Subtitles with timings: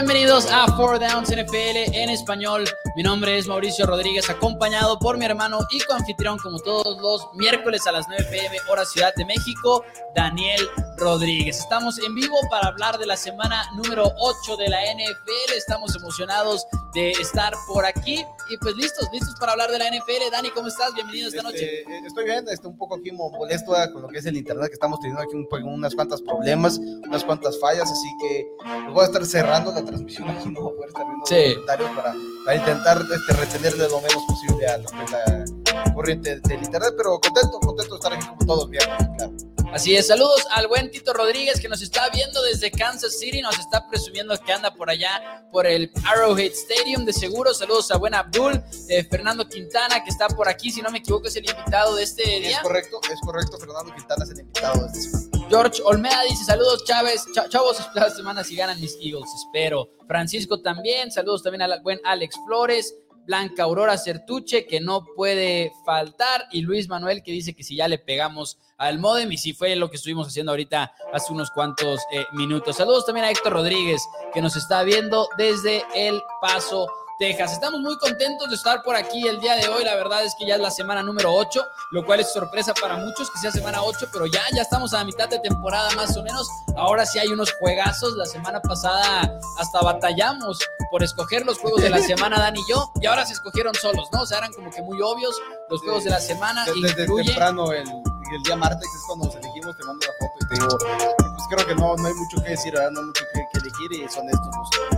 [0.00, 2.64] bienvenidos a Four Downs NFL en español.
[2.96, 7.86] Mi nombre es Mauricio Rodríguez, acompañado por mi hermano y coanfitrión, como todos los miércoles
[7.86, 10.66] a las 9 pm, hora Ciudad de México, Daniel
[11.00, 11.58] Rodríguez.
[11.58, 15.54] Estamos en vivo para hablar de la semana número 8 de la NFL.
[15.56, 20.30] Estamos emocionados de estar por aquí y pues listos, listos para hablar de la NFL.
[20.30, 20.92] Dani, ¿cómo estás?
[20.94, 21.80] Bienvenido esta noche.
[21.80, 24.74] Este, estoy bien, estoy un poco aquí molesto con lo que es el internet, que
[24.74, 28.46] estamos teniendo aquí un, unas cuantas problemas, unas cuantas fallas, así que
[28.92, 31.90] voy a estar cerrando la transmisión aquí, no voy a poder estar viendo los comentarios
[31.96, 32.14] para,
[32.44, 36.92] para intentar este, retenerle lo menos posible a lo que es la corriente del internet,
[36.96, 38.84] pero contento, contento de estar aquí como todos bien,
[39.16, 39.49] claro.
[39.72, 43.56] Así es, saludos al buen Tito Rodríguez que nos está viendo desde Kansas City, nos
[43.56, 47.54] está presumiendo que anda por allá, por el Arrowhead Stadium de seguro.
[47.54, 51.28] Saludos a buen Abdul, eh, Fernando Quintana que está por aquí, si no me equivoco
[51.28, 52.56] es el invitado de este día.
[52.56, 55.46] Es correcto, es correcto, Fernando Quintana es el invitado de este semana.
[55.48, 59.88] George Olmeda dice saludos Chávez, chavos, esta semana si ganan mis Eagles, espero.
[60.08, 62.96] Francisco también, saludos también al buen Alex Flores.
[63.30, 67.86] Blanca Aurora Certuche, que no puede faltar, y Luis Manuel, que dice que si ya
[67.86, 72.00] le pegamos al modem, y si fue lo que estuvimos haciendo ahorita hace unos cuantos
[72.12, 72.78] eh, minutos.
[72.78, 74.02] Saludos también a Héctor Rodríguez,
[74.34, 76.88] que nos está viendo desde El Paso,
[77.20, 77.52] Texas.
[77.52, 79.84] Estamos muy contentos de estar por aquí el día de hoy.
[79.84, 82.96] La verdad es que ya es la semana número 8, lo cual es sorpresa para
[82.96, 86.16] muchos que sea semana 8, pero ya, ya estamos a la mitad de temporada más
[86.16, 86.48] o menos.
[86.76, 88.14] Ahora sí hay unos juegazos.
[88.16, 90.58] La semana pasada hasta batallamos
[90.90, 94.08] por escoger los juegos de la semana, Dan y yo, y ahora se escogieron solos,
[94.12, 94.22] ¿no?
[94.22, 95.38] O sea, eran como que muy obvios
[95.68, 96.64] los juegos de la semana.
[96.64, 100.48] Desde, temprano, el, el, día martes es cuando nos elegimos, te mando la foto y
[100.48, 100.78] te digo,
[101.18, 102.90] pues creo que no, no hay mucho que decir, ¿verdad?
[102.92, 104.89] no hay mucho que, que elegir y son estos los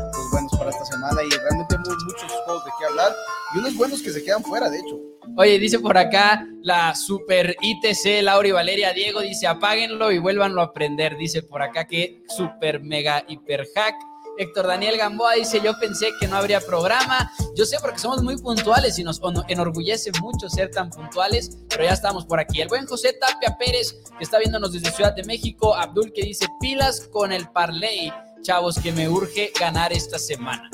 [0.62, 3.12] para esta semana y realmente muy, muchos juegos de qué hablar
[3.54, 5.00] y unos buenos que se quedan fuera, de hecho.
[5.36, 10.60] Oye, dice por acá la super ITC, Laura y Valeria Diego, dice apáguenlo y vuélvanlo
[10.60, 11.16] a aprender.
[11.16, 13.94] Dice por acá que super mega hiper hack.
[14.38, 17.30] Héctor Daniel Gamboa dice, yo pensé que no habría programa.
[17.54, 21.92] Yo sé porque somos muy puntuales y nos enorgullece mucho ser tan puntuales, pero ya
[21.92, 22.62] estamos por aquí.
[22.62, 25.74] El buen José Tapia Pérez, que está viéndonos desde Ciudad de México.
[25.74, 28.10] Abdul, que dice, pilas con el parlay
[28.42, 30.70] chavos, que me urge ganar esta semana.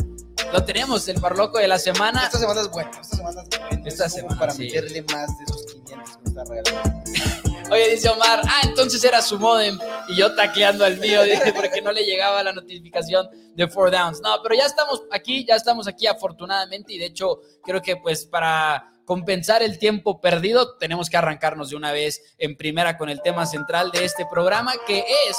[0.52, 2.24] Lo tenemos, el parloco de la semana.
[2.24, 3.82] Esta semana es bueno, esta semana es bueno.
[3.86, 7.04] Esta semana, para meterle más de esos 500 que está regalando.
[7.70, 11.82] Oye, dice Omar, ah, entonces era su modem y yo tacleando al mío, dice, porque
[11.82, 14.22] no le llegaba la notificación de Four Downs.
[14.22, 18.24] No, pero ya estamos aquí, ya estamos aquí afortunadamente y de hecho creo que pues
[18.24, 23.22] para compensar el tiempo perdido, tenemos que arrancarnos de una vez en primera con el
[23.22, 25.36] tema central de este programa, que es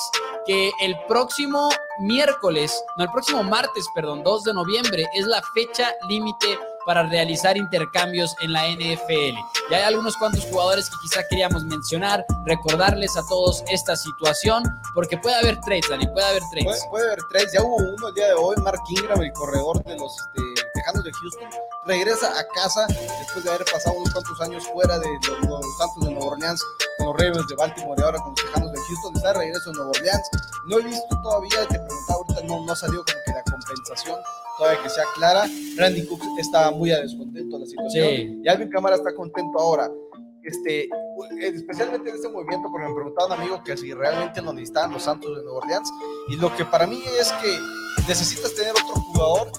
[0.48, 1.70] que el próximo
[2.00, 7.58] miércoles, no, el próximo martes, perdón, 2 de noviembre, es la fecha límite para realizar
[7.58, 9.38] intercambios en la NFL.
[9.70, 14.64] Y hay algunos cuantos jugadores que quizá queríamos mencionar, recordarles a todos esta situación,
[14.96, 16.88] porque puede haber trades, Dani, puede haber trades.
[16.90, 19.96] Puede, haber trades, ya hubo uno el día de hoy, Mark Ingram, el corredor de
[19.96, 20.42] los este,
[20.90, 21.50] Tejanos de Houston,
[21.86, 25.08] regresa a casa después de haber pasado unos cuantos años fuera de
[25.48, 26.64] los, Santos de Nueva Orleans,
[26.98, 29.70] con los Ravens de Baltimore y ahora con los Tejanos de Houston, está de regreso
[29.70, 30.30] en Nueva Orleans.
[30.68, 34.20] No he visto todavía, te preguntaba ahorita, no, no salió como que la compensación
[34.58, 35.48] todavía que sea clara.
[35.78, 39.92] Randy Cook está muy a descontento de la situación y Alvin Cámara está contento ahora.
[40.42, 40.90] Este,
[41.40, 45.04] especialmente en este movimiento, porque me preguntaba un amigo que si realmente lo necesitaban los
[45.04, 45.92] Santos de Nueva Orleans.
[46.30, 47.58] Y lo que para mí es que
[48.08, 49.52] necesitas tener otro jugador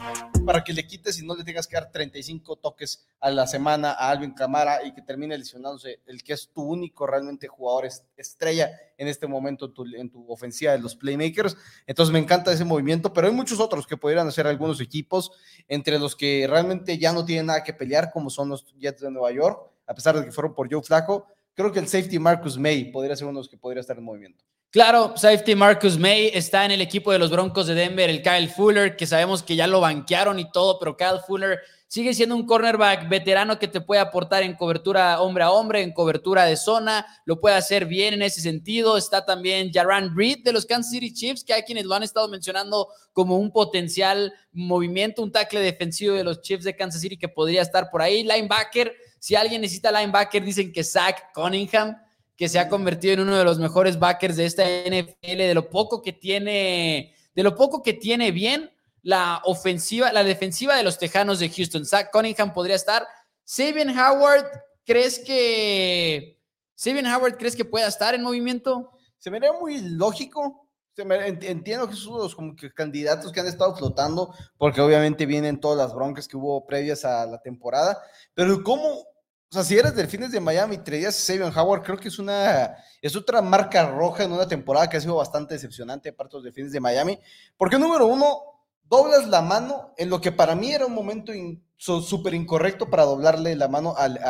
[0.44, 3.92] para que le quites y no le tengas que dar 35 toques a la semana
[3.92, 8.70] a Alvin Camara y que termine lesionándose el que es tu único realmente jugador estrella
[8.96, 11.56] en este momento en tu, en tu ofensiva de los playmakers.
[11.86, 15.30] Entonces me encanta ese movimiento, pero hay muchos otros que podrían hacer algunos equipos,
[15.68, 19.10] entre los que realmente ya no tienen nada que pelear, como son los Jets de
[19.10, 21.26] Nueva York, a pesar de que fueron por Joe Flaco.
[21.54, 24.04] Creo que el safety Marcus May podría ser uno de los que podría estar en
[24.04, 24.44] movimiento.
[24.70, 28.48] Claro, safety Marcus May está en el equipo de los Broncos de Denver, el Kyle
[28.48, 31.58] Fuller, que sabemos que ya lo banquearon y todo, pero Kyle Fuller
[31.88, 35.92] sigue siendo un cornerback veterano que te puede aportar en cobertura hombre a hombre, en
[35.92, 38.96] cobertura de zona, lo puede hacer bien en ese sentido.
[38.96, 42.28] Está también Jaran Reed de los Kansas City Chiefs, que hay quienes lo han estado
[42.28, 47.28] mencionando como un potencial movimiento, un tackle defensivo de los Chiefs de Kansas City que
[47.28, 48.22] podría estar por ahí.
[48.22, 51.96] Linebacker, si alguien necesita linebacker, dicen que Zach Cunningham
[52.40, 55.68] que se ha convertido en uno de los mejores backers de esta NFL, de lo
[55.68, 58.70] poco que tiene, de lo poco que tiene bien
[59.02, 61.84] la ofensiva, la defensiva de los Tejanos de Houston.
[61.84, 63.06] Zach Cunningham podría estar.
[63.44, 64.46] Sabian Howard,
[64.86, 66.40] ¿crees que
[66.74, 68.90] Sabian Howard crees que pueda estar en movimiento?
[69.18, 70.66] Se me ve muy lógico.
[70.96, 75.26] entiendo que es uno de los como que candidatos que han estado flotando, porque obviamente
[75.26, 78.02] vienen todas las broncas que hubo previas a la temporada.
[78.32, 79.09] Pero ¿cómo
[79.50, 82.20] o sea, si eres Delfines de Miami y traías a Sabian Howard, creo que es
[82.20, 86.32] una es otra marca roja en una temporada que ha sido bastante decepcionante de parte
[86.32, 87.18] de los Delfines de Miami.
[87.56, 88.42] Porque número uno,
[88.84, 91.32] doblas la mano en lo que para mí era un momento
[91.80, 94.20] súper incorrecto para doblarle la mano al,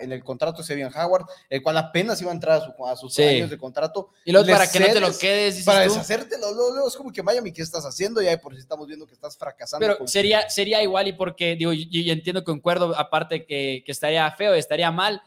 [0.00, 3.48] en el contrato de Sevian Howard, el cual apenas iba a entrar a, sus años
[3.48, 4.10] de contrato.
[4.26, 5.64] Y luego para que no te lo quedes.
[5.64, 8.20] Para deshacértelo, luego, es como que Miami, ¿qué estás haciendo?
[8.20, 9.86] Ya por si estamos viendo que estás fracasando.
[9.86, 14.52] Pero sería, sería igual y porque, digo, yo, entiendo, concuerdo, aparte que, que estaría feo,
[14.52, 15.22] estaría mal,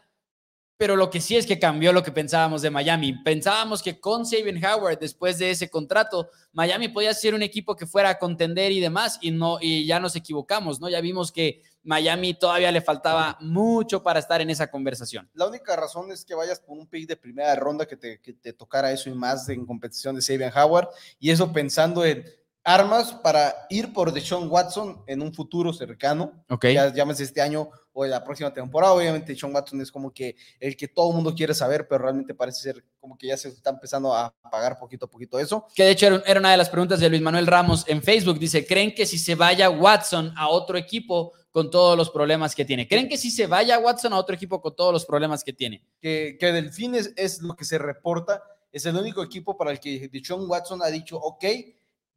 [0.82, 3.12] pero lo que sí es que cambió lo que pensábamos de Miami.
[3.22, 7.86] Pensábamos que con Sabian Howard, después de ese contrato, Miami podía ser un equipo que
[7.86, 10.88] fuera a contender y demás, y, no, y ya nos equivocamos, ¿no?
[10.88, 15.28] Ya vimos que Miami todavía le faltaba mucho para estar en esa conversación.
[15.34, 18.32] La única razón es que vayas por un pick de primera ronda que te, que
[18.32, 20.88] te tocara eso y más en competición de Sabian Howard,
[21.18, 22.24] y eso pensando en
[22.64, 26.44] armas para ir por Deshaun Watson en un futuro cercano.
[26.48, 26.66] Ok.
[26.66, 28.92] Ya llámese este año o la próxima temporada.
[28.92, 32.34] Obviamente, Deshaun Watson es como que el que todo el mundo quiere saber, pero realmente
[32.34, 35.66] parece ser como que ya se está empezando a pagar poquito a poquito eso.
[35.74, 38.38] Que de hecho era una de las preguntas de Luis Manuel Ramos en Facebook.
[38.38, 42.64] Dice: ¿Creen que si se vaya Watson a otro equipo con todos los problemas que
[42.64, 42.88] tiene?
[42.88, 45.84] ¿Creen que si se vaya Watson a otro equipo con todos los problemas que tiene?
[46.00, 48.42] Que, que Delfines es lo que se reporta.
[48.72, 51.44] Es el único equipo para el que Deshaun Watson ha dicho, ok,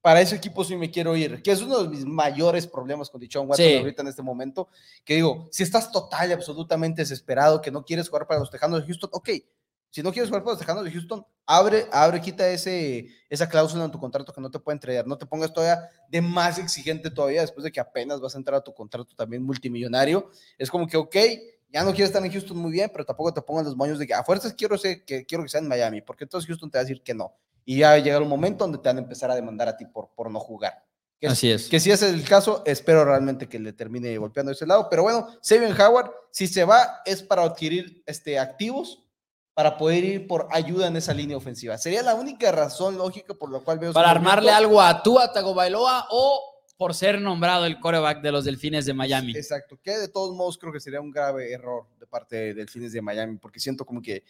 [0.06, 3.20] para ese equipo sí me quiero ir, que es uno de mis mayores problemas con
[3.20, 4.70] Dichon Watson ahorita en este momento,
[5.04, 8.82] que digo, si estás total y absolutamente desesperado, que no quieres jugar para los Tejanos
[8.82, 9.30] de Houston, ok,
[9.96, 13.86] si no quieres jugar para los Tejanos de Houston, abre, abre, quita ese, esa cláusula
[13.86, 17.10] en tu contrato que no te puede entregar, no te pongas todavía de más exigente
[17.10, 20.86] todavía después de que apenas vas a entrar a tu contrato también multimillonario, es como
[20.86, 21.16] que, ok,
[21.70, 24.06] ya no quieres estar en Houston muy bien, pero tampoco te pongas los moños de
[24.06, 26.78] que a fuerzas quiero, ser, que, quiero que sea en Miami, porque entonces Houston te
[26.78, 27.34] va a decir que no
[27.64, 29.78] y ya va a llegar un momento donde te van a empezar a demandar a
[29.78, 30.84] ti por, por no jugar.
[31.24, 31.70] Así es.
[31.70, 34.90] Que si ese es el caso, espero realmente que le termine golpeando ese lado.
[34.90, 39.05] Pero bueno, Sabian Howard, si se va, es para adquirir este, activos
[39.56, 41.78] para poder ir por ayuda en esa línea ofensiva.
[41.78, 43.94] Sería la única razón lógica por la cual veo.
[43.94, 48.86] Para armarle algo a Tua Tagovailoa o por ser nombrado el coreback de los Delfines
[48.86, 49.32] de Miami.
[49.32, 52.92] Exacto, que de todos modos creo que sería un grave error de parte de Delfines
[52.92, 54.24] de Miami, porque siento como que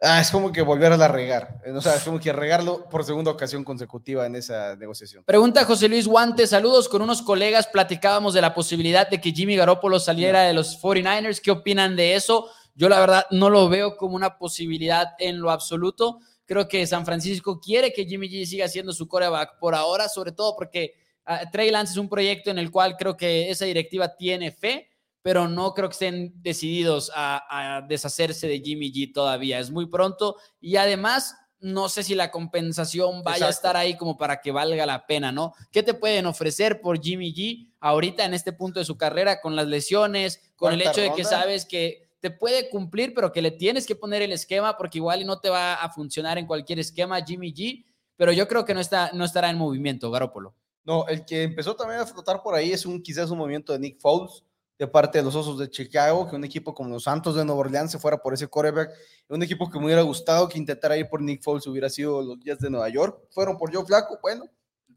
[0.00, 1.62] Ah, es como que volver a la regar.
[1.74, 5.24] O sea, es como que regarlo por segunda ocasión consecutiva en esa negociación.
[5.24, 6.46] Pregunta José Luis Guante.
[6.46, 7.66] Saludos con unos colegas.
[7.68, 11.40] Platicábamos de la posibilidad de que Jimmy Garoppolo saliera de los 49ers.
[11.40, 12.50] ¿Qué opinan de eso?
[12.74, 16.18] Yo la verdad no lo veo como una posibilidad en lo absoluto.
[16.44, 20.32] Creo que San Francisco quiere que Jimmy G siga siendo su coreback por ahora, sobre
[20.32, 20.94] todo porque
[21.26, 24.90] uh, Trey Lance es un proyecto en el cual creo que esa directiva tiene fe
[25.24, 29.58] pero no creo que estén decididos a, deshacerse de Jimmy G todavía.
[29.58, 34.18] Es muy pronto y además no sé si la compensación vaya a estar ahí como
[34.18, 35.54] para que valga la pena, ¿no?
[35.72, 39.56] ¿Qué te pueden ofrecer por Jimmy G ahorita en este punto de su carrera con
[39.56, 43.50] las lesiones, con el hecho de que sabes que te puede cumplir, pero que le
[43.50, 47.22] tienes que poner el esquema porque igual no te va a funcionar en cualquier esquema
[47.22, 47.84] Jimmy G,
[48.16, 50.54] pero yo creo que no, está, no estará en movimiento, Garópolo.
[50.86, 53.78] No, el que empezó también a flotar por ahí es un quizás un movimiento de
[53.78, 54.42] Nick Foles
[54.78, 57.60] de parte de los Osos de Chicago, que un equipo como los Santos de Nueva
[57.60, 58.94] Orleans se fuera por ese quarterback,
[59.28, 62.40] un equipo que me hubiera gustado que intentara ir por Nick Foles hubiera sido los
[62.40, 64.46] Jets de Nueva York, fueron por Joe Flaco, bueno.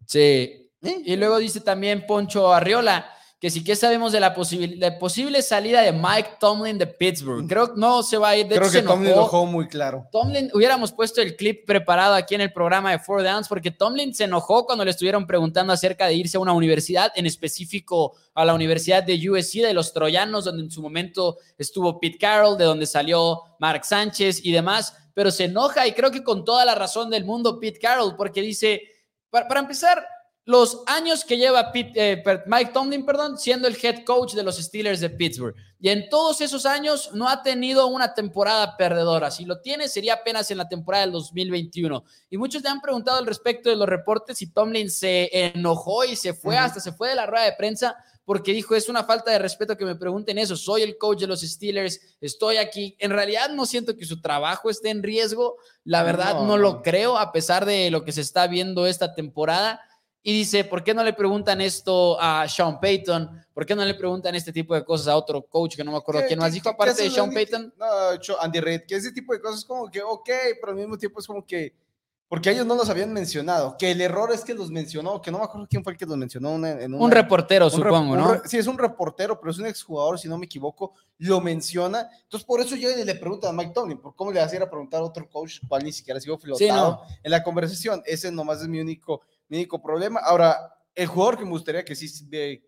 [0.05, 0.71] Sí.
[0.81, 3.05] Y luego dice también Poncho Arriola,
[3.39, 7.47] que sí que sabemos de la, posible salida de Mike Tomlin de Pittsburgh.
[7.47, 8.47] Creo que no se va a ir.
[8.47, 10.07] De Creo que Tomlin lo dejó muy claro.
[10.11, 14.15] Tomlin, hubiéramos puesto el clip preparado aquí en el programa de Four Downs, porque Tomlin
[14.15, 18.43] se enojó cuando le estuvieron preguntando acerca de irse a una universidad, en específico a
[18.43, 22.65] la Universidad de USC, de los Troyanos, donde en su momento estuvo Pete Carroll, de
[22.65, 26.73] donde salió Mark Sánchez y demás, pero se enoja y creo que con toda la
[26.73, 28.81] razón del mundo Pete Carroll, porque dice,
[29.29, 30.03] para empezar,
[30.47, 35.01] los años que lleva eh, Mike Tomlin, perdón, siendo el head coach de los Steelers
[35.01, 35.53] de Pittsburgh.
[35.77, 39.29] Y en todos esos años no ha tenido una temporada perdedora.
[39.29, 42.01] Si lo tiene, sería apenas en la temporada del 2021.
[42.29, 46.15] Y muchos le han preguntado al respecto de los reportes si Tomlin se enojó y
[46.15, 49.31] se fue, hasta se fue de la rueda de prensa porque dijo, es una falta
[49.31, 50.55] de respeto que me pregunten eso.
[50.55, 52.95] Soy el coach de los Steelers, estoy aquí.
[52.99, 55.57] En realidad no siento que su trabajo esté en riesgo.
[55.83, 59.81] La verdad no lo creo, a pesar de lo que se está viendo esta temporada
[60.23, 63.45] y dice, ¿por qué no le preguntan esto a Sean Payton?
[63.53, 65.97] ¿Por qué no le preguntan este tipo de cosas a otro coach que no me
[65.97, 67.73] acuerdo quién más dijo, aparte de Sean Payton?
[67.77, 67.85] No,
[68.41, 71.27] Andy Reid, que ese tipo de cosas como que, ok, pero al mismo tiempo es
[71.27, 71.73] como que,
[72.27, 75.37] porque ellos no los habían mencionado, que el error es que los mencionó, que no
[75.37, 78.41] me acuerdo quién fue el que los mencionó en un reportero, supongo, ¿no?
[78.43, 82.09] sí, es un reportero, pero es un exjugador, si no me equivoco, lo menciona.
[82.23, 84.99] Entonces, por eso yo le pregunto a Mike Tomlin, ¿por cómo le hacía a preguntar
[84.99, 88.03] a otro coach, cual ni siquiera ha sido flotado en la conversación?
[88.05, 90.19] Ese nomás es mi único mi único problema.
[90.19, 92.07] Ahora, el jugador que me gustaría que sí,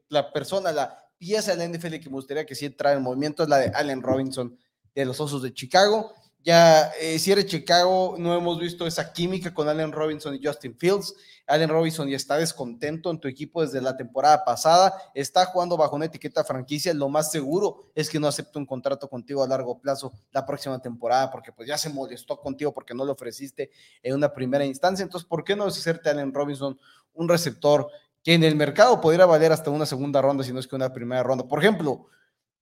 [0.10, 3.44] la persona, la pieza de la NFL que me gustaría que sí entrara en movimiento
[3.44, 4.58] es la de Allen Robinson
[4.96, 6.14] de los Osos de Chicago.
[6.44, 10.76] Ya, eh, si eres Chicago, no hemos visto esa química con Allen Robinson y Justin
[10.78, 11.14] Fields.
[11.46, 15.96] Allen Robinson ya está descontento en tu equipo desde la temporada pasada, está jugando bajo
[15.96, 19.80] una etiqueta franquicia, lo más seguro es que no acepte un contrato contigo a largo
[19.80, 23.72] plazo la próxima temporada, porque pues ya se molestó contigo porque no le ofreciste
[24.04, 26.80] en una primera instancia, entonces, ¿por qué no deshacerte Allen Robinson
[27.14, 27.90] un receptor
[28.24, 30.94] que en el mercado podría valer hasta una segunda ronda, si no es que una
[30.94, 31.48] primera ronda?
[31.48, 32.06] Por ejemplo,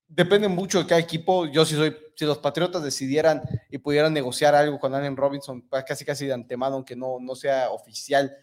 [0.08, 1.46] depende mucho de cada equipo.
[1.46, 6.06] Yo si soy, si los Patriotas decidieran y pudieran negociar algo con Allen Robinson, casi
[6.06, 8.36] casi de antemano, aunque no, no sea oficial,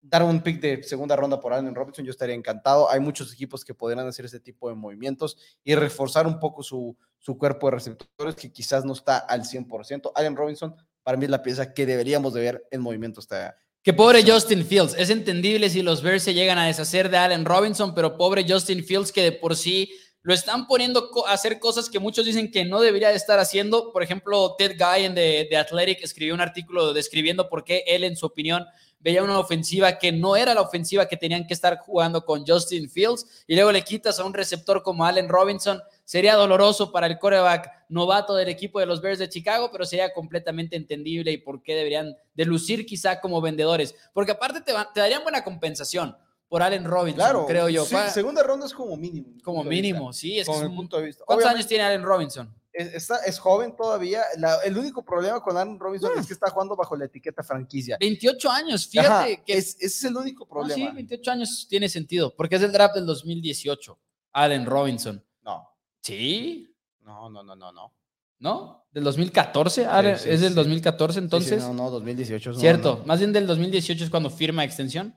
[0.00, 2.90] dar un pick de segunda ronda por Allen Robinson, yo estaría encantado.
[2.90, 6.96] Hay muchos equipos que podrían hacer ese tipo de movimientos y reforzar un poco su,
[7.18, 10.10] su cuerpo de receptores que quizás no está al 100%.
[10.14, 10.74] Allen Robinson,
[11.04, 13.56] para mí es la pieza que deberíamos de ver en movimiento hasta...
[13.84, 14.94] Que pobre Justin Fields.
[14.96, 18.84] Es entendible si los Bears se llegan a deshacer de Allen Robinson, pero pobre Justin
[18.84, 19.90] Fields que de por sí
[20.22, 23.92] lo están poniendo a hacer cosas que muchos dicen que no debería de estar haciendo.
[23.92, 28.16] Por ejemplo, Ted Guy en The, Athletic escribió un artículo describiendo por qué él, en
[28.16, 28.64] su opinión,
[29.00, 32.88] veía una ofensiva que no era la ofensiva que tenían que estar jugando con Justin
[32.88, 35.82] Fields y luego le quitas a un receptor como Allen Robinson.
[36.04, 40.12] Sería doloroso para el coreback novato del equipo de los Bears de Chicago, pero sería
[40.12, 45.00] completamente entendible y por qué deberían de lucir quizá como vendedores, porque aparte te, te
[45.00, 46.16] darían buena compensación
[46.52, 47.86] por Allen Robinson, claro, creo yo.
[47.86, 49.32] Sí, segunda ronda es como mínimo.
[49.42, 50.38] Como mínimo, sí.
[50.38, 51.24] Es como punto de vista.
[51.24, 52.54] ¿Cuántos años tiene Allen Robinson?
[52.70, 54.22] Es, está, es joven todavía.
[54.62, 57.96] el único problema con Allen Robinson es que está jugando bajo la etiqueta franquicia.
[57.98, 60.90] 28 años, fíjate que es, ese es el único problema.
[60.90, 63.98] sí, 28 años tiene sentido, porque es el draft del 2018,
[64.32, 65.24] Allen Robinson.
[65.42, 65.70] No.
[66.02, 66.76] ¿Sí?
[67.00, 67.94] No, no, no, no, no.
[68.40, 68.84] ¿No?
[68.92, 69.88] ¿Del 2014?
[70.26, 71.62] ¿Es del 2014 entonces?
[71.62, 72.52] no, no, 2018.
[72.56, 75.14] Cierto, más bien del 2018 es cuando firma extensión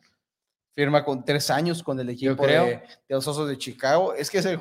[0.76, 4.14] firma con tres años con el equipo de, los Osos de Chicago.
[4.14, 4.58] Es que se,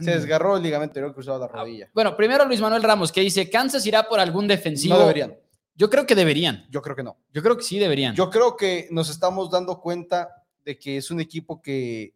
[0.00, 1.90] desgarró el ligamento anterior cruzado de la ah, rodilla.
[1.92, 4.94] Bueno, primero Luis Manuel Ramos, que dice, ¿Kansas irá por algún defensivo?
[4.94, 5.36] No deberían.
[5.74, 6.66] Yo creo que deberían.
[6.70, 7.18] Yo creo que no.
[7.32, 8.14] Yo creo que sí deberían.
[8.14, 12.14] Yo creo que nos estamos dando cuenta de que es un equipo que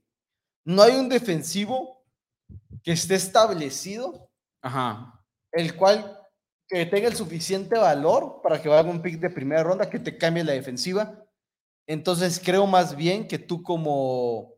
[0.64, 2.05] no hay un defensivo
[2.83, 4.31] que esté establecido,
[4.62, 5.23] Ajá.
[5.52, 6.21] el cual
[6.69, 10.16] que tenga el suficiente valor para que valga un pick de primera ronda, que te
[10.16, 11.25] cambie la defensiva
[11.87, 14.55] entonces creo más bien que tú como,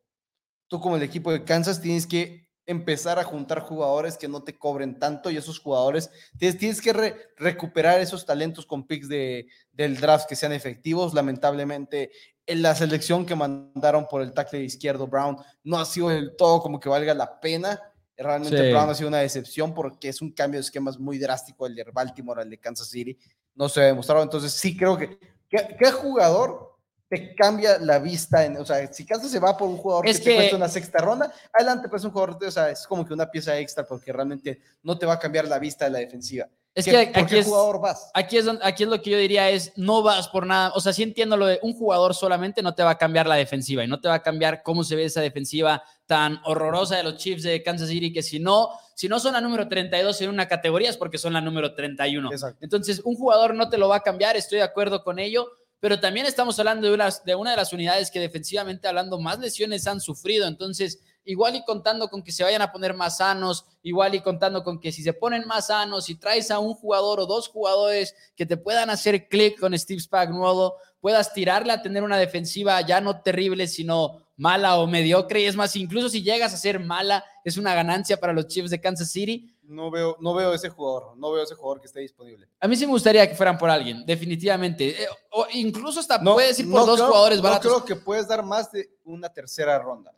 [0.68, 4.58] tú como el equipo de Kansas tienes que empezar a juntar jugadores que no te
[4.58, 9.96] cobren tanto y esos jugadores tienes, tienes que recuperar esos talentos con picks de, del
[9.98, 11.14] draft que sean efectivos.
[11.14, 12.10] Lamentablemente,
[12.44, 16.60] en la selección que mandaron por el tackle izquierdo Brown no ha sido del todo
[16.60, 17.80] como que valga la pena.
[18.16, 21.74] Realmente Brown ha sido una decepción porque es un cambio de esquemas muy drástico el
[21.74, 23.18] de Baltimore al de Kansas City.
[23.54, 24.22] No se ha demostrado.
[24.22, 25.18] Entonces sí creo que
[25.48, 26.67] ¿qué, jugador
[27.08, 28.44] te cambia la vista.
[28.44, 30.98] En, o sea, si Kansas se va por un jugador que, te cuesta una sexta
[30.98, 34.60] ronda, adelante, pues un jugador, o sea, es como que una pieza extra porque realmente
[34.82, 36.48] no te va a cambiar la vista de la defensiva.
[36.74, 38.08] Es que aquí es, jugador vas?
[38.14, 40.92] Aquí es, aquí es lo que yo diría es, no vas por nada, o sea,
[40.92, 43.88] sí entiendo lo de un jugador solamente no te va a cambiar la defensiva y
[43.88, 47.42] no te va a cambiar cómo se ve esa defensiva tan horrorosa de los Chiefs
[47.42, 50.90] de Kansas City que si no, si no son la número 32 en una categoría
[50.90, 52.30] es porque son la número 31.
[52.60, 55.48] Entonces, un jugador no te lo va a cambiar, estoy de acuerdo con ello,
[55.80, 59.38] pero también estamos hablando de una, de una de las unidades que defensivamente hablando más
[59.38, 60.48] lesiones han sufrido.
[60.48, 64.64] Entonces, igual y contando con que se vayan a poner más sanos, igual y contando
[64.64, 68.14] con que si se ponen más sanos y traes a un jugador o dos jugadores
[68.34, 73.00] que te puedan hacer clic con Steve Spagnuolo, puedas tirarle a tener una defensiva ya
[73.00, 75.42] no terrible, sino mala o mediocre.
[75.42, 78.70] Y es más, incluso si llegas a ser mala, es una ganancia para los Chiefs
[78.70, 82.00] de Kansas City no veo, no veo ese jugador, no veo ese jugador que esté
[82.00, 82.48] disponible.
[82.58, 85.02] A mí sí me gustaría que fueran por alguien, definitivamente.
[85.02, 87.70] Eh, o incluso hasta puedes ir por dos jugadores baratos.
[87.70, 90.12] No creo que puedes dar más de una tercera ronda.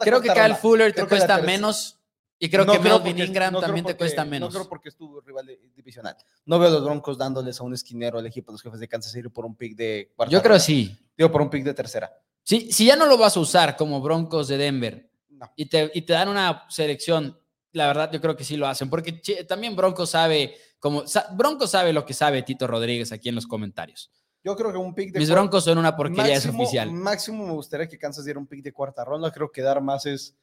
[0.00, 1.98] creo que Kyle Fuller te cuesta menos.
[2.38, 4.52] Y creo que Melvin Ingram también te cuesta menos.
[4.52, 6.16] No creo porque es tu rival divisional.
[6.44, 8.86] No veo a los Broncos dándoles a un esquinero al equipo de los jefes de
[8.86, 10.96] Kansas City por un pick de cuarta Yo creo sí.
[11.16, 12.12] Digo, por un pick de tercera.
[12.46, 15.10] Sí, si ya no lo vas a usar como Broncos de Denver
[15.56, 17.36] y, te, y te dan una selección
[17.72, 21.92] la verdad yo creo que sí lo hacen, porque también Bronco sabe, como, Bronco sabe
[21.92, 24.10] lo que sabe Tito Rodríguez aquí en los comentarios.
[24.42, 26.90] Yo creo que un pick de Mis Broncos son una porquería, es oficial.
[26.92, 30.06] Máximo me gustaría que Kansas diera un pick de cuarta ronda, creo que dar más
[30.06, 30.34] es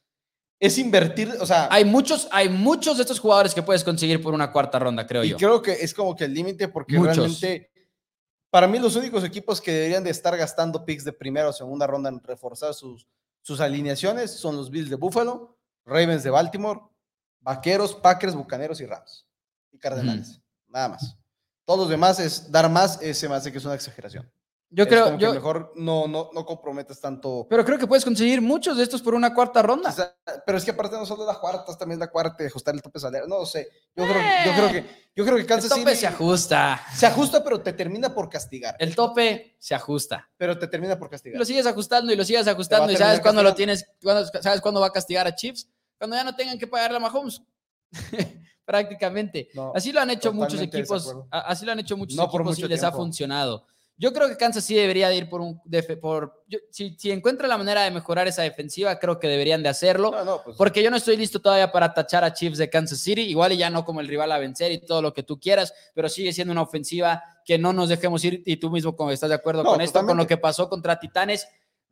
[0.60, 4.32] es invertir, o sea, hay muchos hay muchos de estos jugadores que puedes conseguir por
[4.32, 5.36] una cuarta ronda, creo yo.
[5.36, 7.70] Y creo que es como que el límite porque realmente
[8.54, 11.88] para mí los únicos equipos que deberían de estar gastando picks de primera o segunda
[11.88, 13.04] ronda en reforzar sus
[13.42, 16.80] sus alineaciones son los Bills de Buffalo, Ravens de Baltimore,
[17.40, 19.26] Vaqueros, Packers, Bucaneros y Rams.
[19.72, 20.40] Y Cardenales.
[20.68, 21.18] Nada más.
[21.64, 24.30] Todos los demás es dar más, ese me hace que es una exageración.
[24.76, 27.46] Yo es creo, que mejor no, no, no comprometas tanto.
[27.48, 29.90] pero creo que puedes conseguir muchos de estos por una cuarta ronda.
[29.90, 32.48] O sea, pero es que aparte no solo la cuarta, es también la cuarta, de
[32.48, 33.28] ajustar el tope salarial.
[33.28, 33.68] No lo sé.
[33.94, 34.16] Yo creo,
[34.46, 36.80] yo creo que, yo creo que el tope City se ajusta.
[36.96, 38.74] se ajusta, pero te termina por castigar.
[38.80, 40.28] El tope se ajusta.
[40.36, 41.38] Pero te termina por castigar.
[41.38, 42.90] lo sigues ajustando y lo sigues ajustando.
[42.92, 43.86] ¿Y sabes cuándo lo tienes?
[44.02, 45.68] cuándo- ¿Sabes cuándo va a castigar a Chiefs?
[45.98, 47.40] Cuando ya no tengan que pagarle a Mahomes.
[48.64, 49.48] Prácticamente.
[49.54, 51.14] No, Así lo han hecho muchos equipos.
[51.30, 53.66] Así lo han hecho muchos No equipos y les ha funcionado.
[53.96, 57.12] Yo creo que Kansas sí debería de ir por un defe- por yo- si, si
[57.12, 60.10] encuentra la manera de mejorar esa defensiva, creo que deberían de hacerlo.
[60.10, 62.98] No, no, pues, Porque yo no estoy listo todavía para tachar a Chiefs de Kansas
[62.98, 65.38] City, igual y ya no como el rival a vencer y todo lo que tú
[65.38, 69.12] quieras, pero sigue siendo una ofensiva que no nos dejemos ir y tú mismo como
[69.12, 71.46] estás de acuerdo No, con esto, con lo que pasó contra Titanes.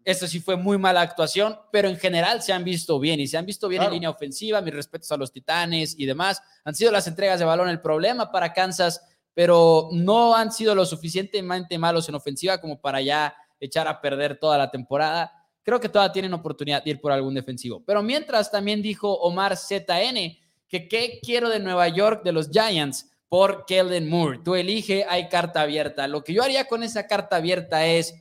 [0.04, 3.38] Esto sí fue muy mala actuación, pero en general se han visto bien y se
[3.38, 3.92] han visto bien Claro.
[3.92, 4.60] en línea ofensiva.
[4.60, 6.42] Mis respetos a los Titanes y demás.
[6.64, 9.00] Han sido las entregas de balón el problema para Kansas,
[9.34, 14.38] pero no han sido lo suficientemente malos en ofensiva como para ya echar a perder
[14.38, 15.32] toda la temporada.
[15.62, 17.82] Creo que todavía tienen oportunidad de ir por algún defensivo.
[17.86, 23.10] Pero mientras también dijo Omar ZN que qué quiero de Nueva York de los Giants
[23.28, 24.40] por Kellen Moore.
[24.44, 26.06] Tú elige, hay carta abierta.
[26.08, 28.14] Lo que yo haría con esa carta abierta es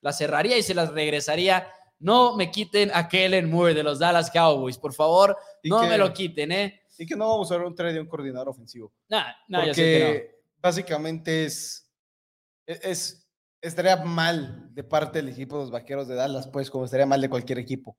[0.00, 1.68] la cerraría y se las regresaría.
[2.00, 5.98] No me quiten a Kellen Moore de los Dallas Cowboys, por favor, no que- me
[5.98, 6.82] lo quiten, ¿eh?
[6.98, 8.92] y que no vamos a ver un trade de un coordinador ofensivo.
[9.08, 10.37] Nah, nah, porque yo sé que no.
[10.60, 11.90] Básicamente es,
[12.66, 13.28] e, es,
[13.62, 17.20] estaría mal de parte del equipo de los vaqueros de Dallas, pues como estaría mal
[17.20, 17.96] de cualquier equipo.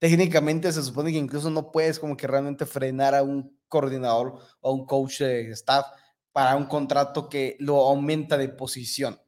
[0.00, 4.70] Técnicamente se supone que incluso no puedes como que realmente frenar a un coordinador o
[4.70, 5.86] a un coach de staff
[6.32, 9.20] para un contrato que lo aumenta de posición,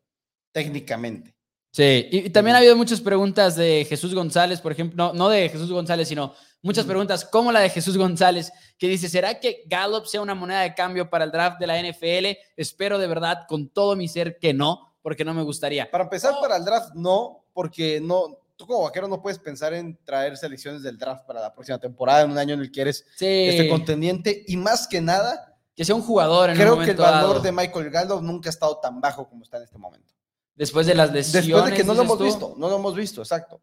[0.52, 1.36] técnicamente.
[1.72, 5.48] Sí, y, también ha habido muchas preguntas de Jesús González, por ejemplo, no, no de
[5.48, 10.06] Jesús González, sino muchas preguntas como la de Jesús González, que dice, ¿será que Gallup
[10.06, 12.38] sea una moneda de cambio para el draft de la NFL?
[12.56, 15.90] Espero de verdad con todo mi ser que no, porque no me gustaría.
[15.90, 16.40] Para empezar, Oh.
[16.40, 20.82] para el draft, no, porque no, tú como vaquero no puedes pensar en traer selecciones
[20.82, 23.68] del draft para la próxima temporada, en un año en el que eres Sí, este
[23.68, 27.02] contendiente, y más que nada, que sea un jugador en un creo que el momento
[27.02, 30.12] valor dado, de Michael Gallup nunca ha estado tan bajo como está en este momento.
[30.60, 31.46] Después de las lesiones.
[31.48, 32.24] Después de que no lo hemos tú.
[32.24, 33.60] visto, no lo hemos visto, exacto.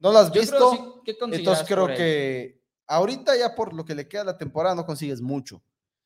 [0.00, 3.72] No lo has Yo visto, creo sí, ¿qué conseguirás entonces creo que ahorita ya por
[3.72, 5.62] lo que le queda a la temporada no consigues mucho.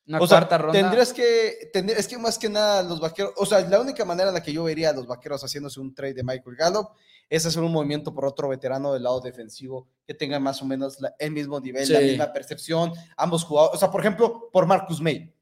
[0.07, 0.79] Una o sea, cuarta ronda.
[0.79, 4.29] tendrías que, tendr- es que más que nada los vaqueros, o sea, la única manera
[4.29, 6.89] en la que yo vería a los vaqueros haciéndose un trade de Michael Gallup
[7.29, 11.01] es hacer un movimiento por otro veterano del lado defensivo que tenga más o menos
[11.01, 12.05] la- el mismo nivel, la Sí.
[12.05, 15.33] misma percepción, ambos jugadores, o sea, por ejemplo, por Marcus May.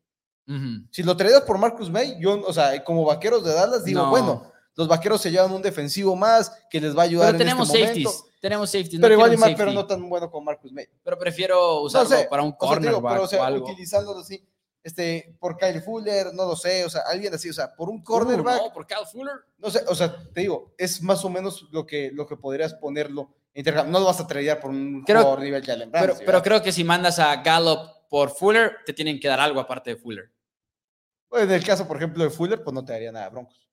[0.48, 0.88] Ujú.
[0.90, 4.10] Si lo traías por Marcus May, yo, o sea, como vaqueros de Dallas, digo, No.
[4.10, 7.40] bueno, los vaqueros se llevan un defensivo más que les va a ayudar Pero en
[7.48, 8.30] tenemos este safeties, momento.
[8.42, 9.02] tenemos safeties.
[9.02, 10.88] Pero no igual y más, pero no tan bueno como Marcus May.
[11.04, 13.66] Pero prefiero No usarlo sé, para un o sea, cornerback pero, o sea, o algo.
[13.66, 14.46] utilizándolo así,
[14.84, 18.00] este, por Kyle Fuller, no lo sé, o sea, alguien así, o sea, por un
[18.00, 19.36] Uh, cornerback, no, por Kyle Fuller.
[19.58, 22.74] no sé, o sea, te digo, es más o menos lo que, lo que podrías
[22.76, 23.34] ponerlo.
[23.88, 26.44] No lo vas a tradear por un Creo- jugador nivel Pero, Ramsey, pero ¿verdad?
[26.44, 29.96] creo que si mandas a Gallup por Fuller, te tienen que dar algo aparte de
[29.96, 30.30] Fuller.
[31.30, 33.65] Pues, en el caso, por ejemplo, de Fuller, pues no te daría nada Broncos.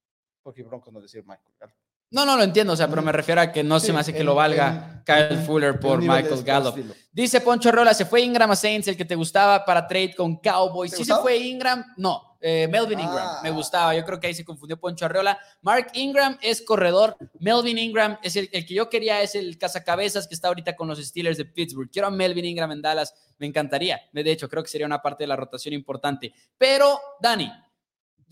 [0.42, 1.54] Porque Broncos no decir Michael.
[1.58, 1.74] Gallup.
[2.10, 4.12] No, no lo entiendo, o sea, pero me refiero a que no se me hace
[4.12, 6.76] que en- lo valga en- Kyle Fuller por Michael Gallup.
[7.10, 10.36] Dice Poncho Rola, ¿se fue Ingram a Saints, el que te gustaba para trade con
[10.36, 10.90] Cowboys?
[10.90, 11.20] ¿Te ¿Sí gustaba?
[11.20, 11.82] se fue Ingram?
[11.96, 13.40] No, eh, Melvin Ingram, Ah.
[13.42, 13.94] me gustaba.
[13.96, 15.38] Yo creo que ahí se confundió Poncho Arreola.
[15.62, 17.16] Mark Ingram es corredor.
[17.38, 20.88] Melvin Ingram es el, el que yo quería, es el cazacabezas que está ahorita con
[20.88, 21.88] los Steelers de Pittsburgh.
[21.90, 23.98] Quiero a Melvin Ingram en Dallas, me encantaría.
[24.12, 26.30] De hecho, creo que sería una parte de la rotación importante.
[26.58, 27.50] Pero, Dani,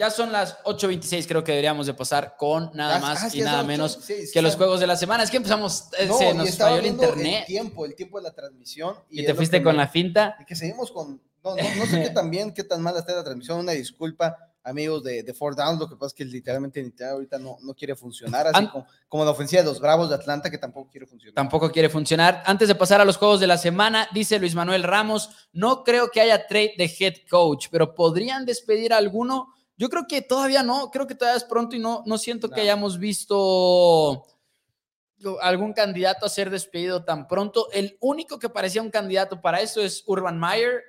[0.01, 3.43] ya son las 8.26, creo que deberíamos de pasar con nada Ah, más ah, y
[3.43, 5.23] nada menos ocho, sí, sí, que los juegos de la semana.
[5.25, 8.23] Es que empezamos, eh, No, se nos falló el internet El tiempo, el tiempo de
[8.25, 8.95] la transmisión.
[9.11, 10.37] y, te fuiste con me- la finta.
[10.41, 11.21] y que seguimos con.
[11.45, 13.59] No, no, no sé qué tan bien, qué tan mala está la transmisión.
[13.61, 15.79] Una disculpa, amigos de, de Downs.
[15.79, 18.47] Lo que pasa es que literalmente el internet ahorita no, no quiere funcionar.
[18.47, 21.35] Así como, como la ofensiva de los Bravos de Atlanta, que tampoco quiere funcionar.
[21.35, 22.43] Tampoco quiere funcionar.
[22.47, 26.11] Antes de pasar a los juegos de la semana, dice Luis Manuel Ramos, no creo
[26.11, 29.55] que haya trade de head coach, pero podrían despedir a alguno.
[29.81, 32.61] Yo creo que todavía no, creo que todavía es pronto y no, no siento que
[32.61, 34.27] hayamos visto
[35.41, 37.67] algún candidato a ser despedido tan pronto.
[37.73, 40.83] El único que parecía un candidato para eso es Urban Meyer.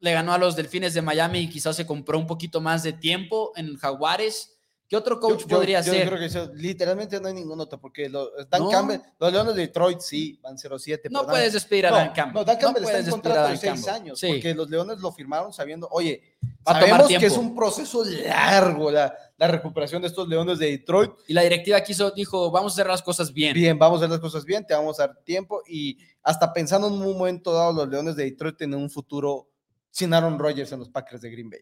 [0.00, 2.94] Le ganó a los Delfines de Miami y quizás se compró un poquito más de
[2.94, 4.53] tiempo en Jaguares.
[4.86, 6.06] ¿Qué otro coach Yo- yo- podría yo ser?
[6.06, 8.70] creo que eso- literalmente no hay ningún otro, porque los, Dan No.
[8.70, 11.08] Campbell, los Leones de Detroit sí, van 0-7.
[11.10, 12.34] No puedes despedir a Dan Campbell.
[12.34, 13.90] No, Dan Campbell está en contrato de Dan 6 Campbell.
[13.94, 14.26] años, Sí.
[14.28, 16.22] porque los Leones lo firmaron sabiendo, oye,
[16.66, 20.58] Va a tomar sabemos que es un proceso largo la, la recuperación de estos Leones
[20.58, 21.12] de Detroit.
[21.28, 23.52] Y la directiva quiso, dijo, vamos a hacer las cosas bien.
[23.54, 26.86] Bien, vamos a hacer las cosas bien, te vamos a dar tiempo y hasta pensando
[26.88, 29.48] en un momento dado, los Leones de Detroit tienen un futuro
[29.90, 31.60] sin Aaron Rodgers en los Packers de Green Bay.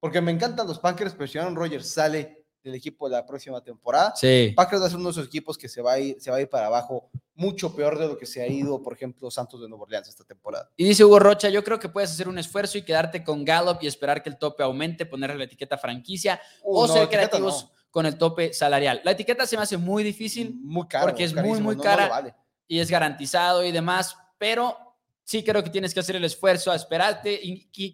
[0.00, 3.62] Porque me encantan los Packers, pero si Aaron Rodgers sale del equipo de la próxima
[3.62, 4.12] temporada.
[4.16, 4.52] Sí.
[4.54, 6.36] Packers va a ser uno de esos equipos que se va, a ir, se va
[6.36, 9.60] a ir para abajo mucho peor de lo que se ha ido, por ejemplo, Santos
[9.62, 10.70] de Nueva Orleans esta temporada.
[10.76, 13.78] Y dice Hugo Rocha, yo creo que puedes hacer un esfuerzo y quedarte con Gallup
[13.82, 17.64] y esperar que el tope aumente, ponerle la etiqueta franquicia Uh, o no, ser creativos
[17.64, 17.70] no.
[17.90, 19.00] con el tope salarial.
[19.04, 21.06] La etiqueta se me hace muy difícil Muy caro.
[21.06, 22.08] porque es muy, carísimo, muy cara.
[22.08, 22.34] vale.
[22.68, 24.76] y es garantizado y demás, pero
[25.30, 27.40] sí creo que tienes que hacer el esfuerzo a esperarte,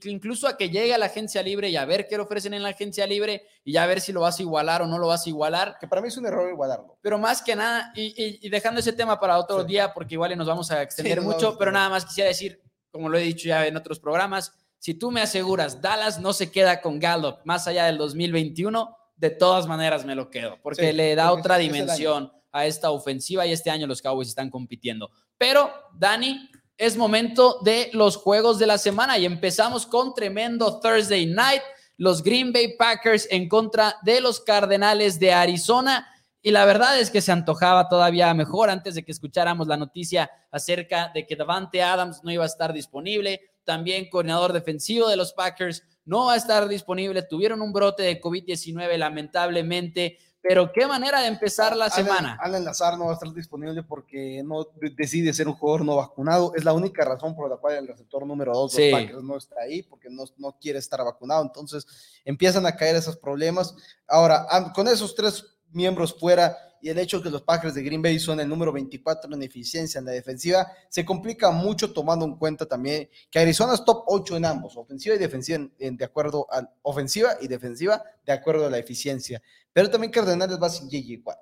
[0.05, 2.63] incluso a que llegue a la agencia libre y a ver qué le ofrecen en
[2.63, 5.27] la agencia libre y ya ver si lo vas a igualar o no lo vas
[5.27, 5.77] a igualar.
[5.79, 6.99] Que para mí es un error igualarlo.
[7.03, 9.67] Pero más que nada, y, y- y dejando ese tema para otro Sí.
[9.67, 12.59] día, porque igual nos vamos a extender nos mucho, a pero nada más quisiera decir,
[12.91, 16.51] como lo he dicho ya en otros programas, si tú me aseguras, Dallas no se
[16.51, 20.93] queda con Gallup más allá del 2021, de todas maneras me lo quedo, porque Sí,
[20.95, 25.11] le da porque otra dimensión a esta ofensiva y este año los Cowboys están compitiendo.
[25.37, 31.27] Pero, Dani, es momento de los juegos de la semana y empezamos con tremendo Thursday
[31.27, 31.63] night,
[31.97, 36.07] los Green Bay Packers en contra de los Cardenales de Arizona.
[36.43, 40.31] Y la verdad es que se antojaba todavía mejor antes de que escucháramos la noticia
[40.51, 43.41] acerca de que Davante Adams no iba a estar disponible.
[43.65, 47.23] También coordinador defensivo de los Packers no va a estar disponible.
[47.23, 50.19] Tuvieron un brote de COVID-19 lamentablemente.
[50.49, 52.39] Pero qué manera de empezar la Alan- semana.
[52.41, 55.97] Alan Lazar no va a estar disponible porque no de- decide ser un jugador no
[55.97, 56.53] vacunado.
[56.55, 59.13] Es la única razón por la cual el receptor número 2 de Sí.
[59.23, 61.43] no está ahí, porque no, no quiere estar vacunado.
[61.43, 61.87] Entonces
[62.25, 63.75] empiezan a caer esos problemas.
[64.07, 68.21] Ahora, con esos tres miembros fuera y el hecho que los Packers de Green Bay
[68.21, 72.65] son el número 24 en eficiencia en la defensiva, se complica mucho tomando en cuenta
[72.65, 76.47] también que Arizona es top 8 en ambos, ofensiva y defensiva, en- en- de acuerdo
[76.49, 79.43] a ofensiva y defensiva, de acuerdo a la eficiencia.
[79.73, 81.39] Pero también Cardenales va sin JJ Watt.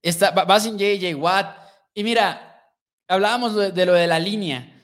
[0.00, 1.56] Está, va, sin JJ Watt.
[1.92, 2.72] Y mira,
[3.08, 4.74] hablábamos de, de lo de la línea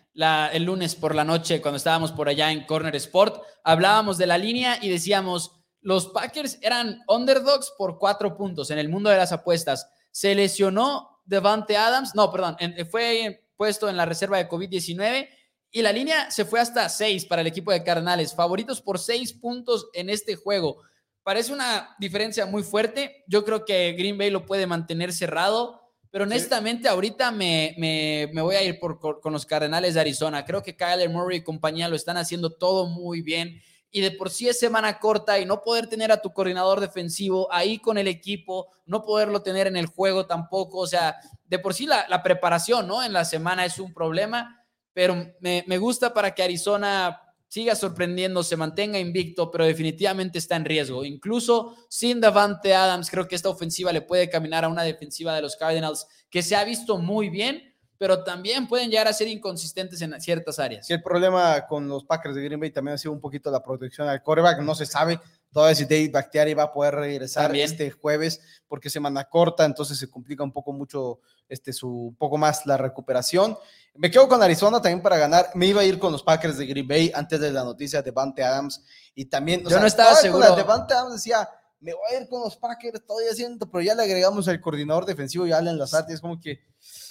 [0.53, 3.42] el lunes por la noche cuando estábamos por allá en Corner Sport.
[3.62, 8.88] Hablábamos de la línea y decíamos, los Packers eran underdogs por cuatro puntos en el
[8.88, 9.88] mundo de las apuestas.
[10.11, 12.57] Se lesionó Devante Adams, no, perdón,
[12.90, 15.29] fue puesto en la reserva de COVID-19
[15.70, 19.33] y la línea se fue hasta seis para el equipo de Cardenales, favoritos por seis
[19.33, 20.83] puntos en este juego.
[21.23, 23.25] Parece una diferencia muy fuerte.
[23.27, 28.42] Yo creo que Green Bay lo puede mantener cerrado, pero honestamente ahorita me, me- me
[28.42, 30.44] voy a ir por, con los Cardenales de Arizona.
[30.44, 33.61] Creo que Kyler Murray y compañía lo están haciendo todo muy bien.
[33.97, 37.47] Y de por sí es semana corta y no poder tener a tu coordinador defensivo
[37.53, 40.79] ahí con el equipo, no poderlo tener en el juego tampoco.
[40.79, 43.05] O sea, de por sí la, la preparación, ¿no?
[43.05, 48.43] En la semana es un problema, pero me, me gusta para que Arizona siga sorprendiendo,
[48.43, 51.05] se mantenga invicto, pero definitivamente está en riesgo.
[51.05, 55.43] Incluso sin Davante Adams, creo que esta ofensiva le puede caminar a una defensiva de
[55.43, 60.01] los Cardinals que se ha visto muy bien, pero también pueden llegar a ser inconsistentes
[60.03, 60.87] en ciertas áreas.
[60.87, 63.63] Sí, el problema con los Packers de Green Bay también ha sido un poquito la
[63.63, 64.61] protección al coreback.
[64.61, 65.21] No se sabe
[65.53, 67.71] todavía si David Bakhtiari va a poder regresar También.
[67.71, 72.37] este jueves porque semana corta, entonces se complica un poco mucho, este, su, un poco
[72.37, 73.57] más la recuperación.
[73.95, 75.51] Me quedo con Arizona también para ganar.
[75.55, 78.07] Me iba a ir con los Packers de Green Bay antes de la noticia de
[78.07, 78.83] Devante Adams
[79.15, 79.65] y también.
[79.65, 80.51] o Yo no estaba seguro.
[80.51, 81.49] de Devante Adams decía,
[81.81, 85.05] me voy a ir con los Packers, estoy haciendo, pero ya le agregamos al coordinador
[85.05, 86.61] defensivo y Allen Lazard, y es como que.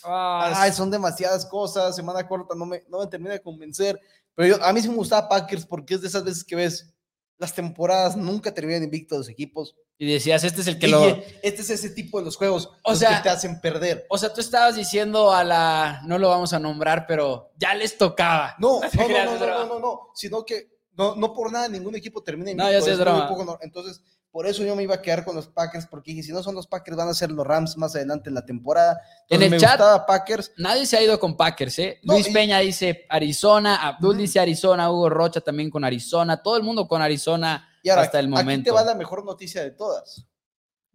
[0.03, 3.99] Ay, son demasiadas cosas, semana corta, no me, no me termina de convencer.
[4.35, 6.89] Pero yo- a mí sí me gustaba Packers porque es de esas veces que ves
[7.37, 9.75] las temporadas nunca terminan invictos los equipos.
[9.97, 11.05] Y decías, este es el que Y lo...
[11.07, 14.05] este es ese tipo de los juegos O los sea- que te hacen perder.
[14.09, 16.01] O sea, tú estabas diciendo a la...
[16.05, 18.55] No lo vamos a nombrar, pero ya les tocaba.
[18.59, 21.95] No, no, no, no, no, no, no, no, sino que no, no por nada ningún
[21.95, 22.71] equipo termina No, invicto.
[22.79, 23.27] ya sé, es broma.
[23.27, 24.01] poco no- entonces,
[24.33, 26.55] por eso yo me iba a quedar con los Packers, porque dije, si no son
[26.55, 28.99] los Packers, van a ser los Rams más adelante en la temporada.
[29.29, 30.51] En el me chat- Packers.
[30.57, 31.99] Nadie se ha ido con Packers, ¿eh?
[32.01, 36.57] No, Luis y- Peña dice Arizona, Abdul dice Arizona, Hugo Rocha también con Arizona, todo
[36.57, 38.73] el mundo con Arizona Y ahora, hasta el aquí te momento.
[38.73, 40.25] va la mejor noticia de todas.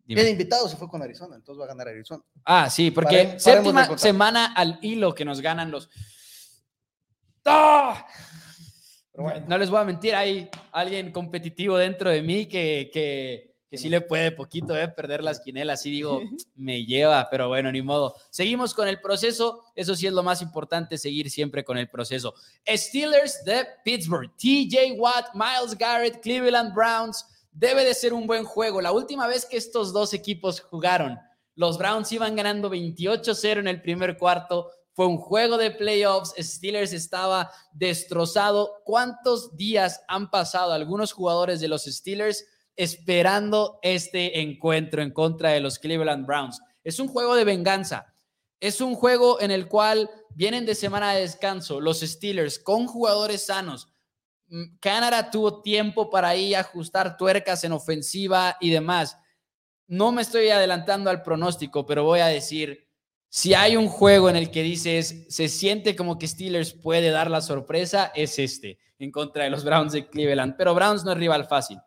[0.05, 0.20] Dime.
[0.22, 2.24] El invitado se fue con Arizona, entonces va a ganar Arizona.
[2.44, 5.88] Ah, sí, porque paremos séptima semana al hilo que nos ganan los.
[9.14, 9.44] Bueno.
[9.48, 13.88] No les voy a mentir, hay alguien competitivo dentro de mí que, que, que sí
[13.88, 15.85] le puede poquito eh, perder las quinelas.
[15.87, 16.22] Y digo,
[16.57, 18.14] me lleva, pero bueno, ni modo.
[18.31, 19.64] Seguimos con el proceso.
[19.74, 22.35] Eso sí es lo más importante, seguir siempre con el proceso.
[22.66, 27.26] Steelers de Pittsburgh, TJ Watt, Miles Garrett, Cleveland Browns.
[27.52, 28.81] Debe de ser un buen juego.
[28.81, 31.18] La última vez que estos dos equipos jugaron,
[31.54, 34.70] los Browns iban ganando 28-0 en el primer cuarto.
[34.98, 36.34] Fue un juego de playoffs.
[36.37, 38.82] Steelers estaba destrozado.
[38.82, 45.61] ¿Cuántos días han pasado algunos jugadores de los Steelers esperando este encuentro en contra de
[45.61, 46.61] los Cleveland Browns?
[46.82, 48.12] Es un juego de venganza.
[48.58, 53.46] Es un juego en el cual vienen de semana de descanso los Steelers con jugadores
[53.46, 53.92] sanos.
[54.48, 59.16] mm, Canadá tuvo tiempo para ahí ajustar tuercas en ofensiva y demás.
[59.87, 62.88] No me estoy adelantando al pronóstico, pero voy a decir,
[63.28, 67.30] si hay un juego en el que dices, se siente como que Steelers puede dar
[67.30, 70.54] la sorpresa, es este, en contra de los Browns de Cleveland.
[70.56, 71.78] Pero Browns no es rival fácil.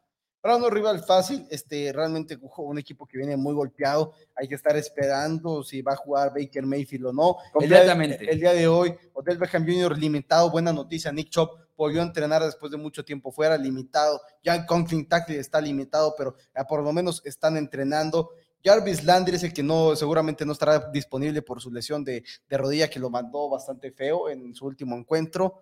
[0.44, 4.56] Browns no es rival fácil, este, realmente un equipo que viene muy golpeado, hay que
[4.56, 7.38] estar esperando si va a jugar Baker Mayfield o no.
[7.54, 8.30] Completamente.
[8.30, 9.98] El día, de, hoy, Hotel Beckham Jr.
[9.98, 14.22] limitado, buena noticia, Nick Chop volvió a entrenar después de mucho tiempo fuera, limitado.
[14.44, 16.36] Jan Conklin Tackle está limitado, pero
[16.70, 18.30] por lo menos están entrenando.
[18.64, 22.90] Jarvis Landry es el que no, seguramente no estará disponible por su lesión de, rodilla
[22.90, 25.62] que lo mandó bastante feo en su último encuentro.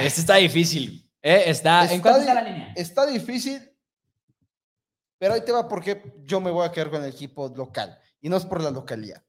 [0.00, 1.08] Este está difícil.
[1.22, 1.44] ¿eh?
[1.46, 2.72] Está, ¿En cuánto está la línea?
[2.74, 3.70] Está difícil,
[5.18, 8.28] pero ahí te va porque yo me voy a quedar con el equipo local y
[8.28, 9.22] no es por la localidad.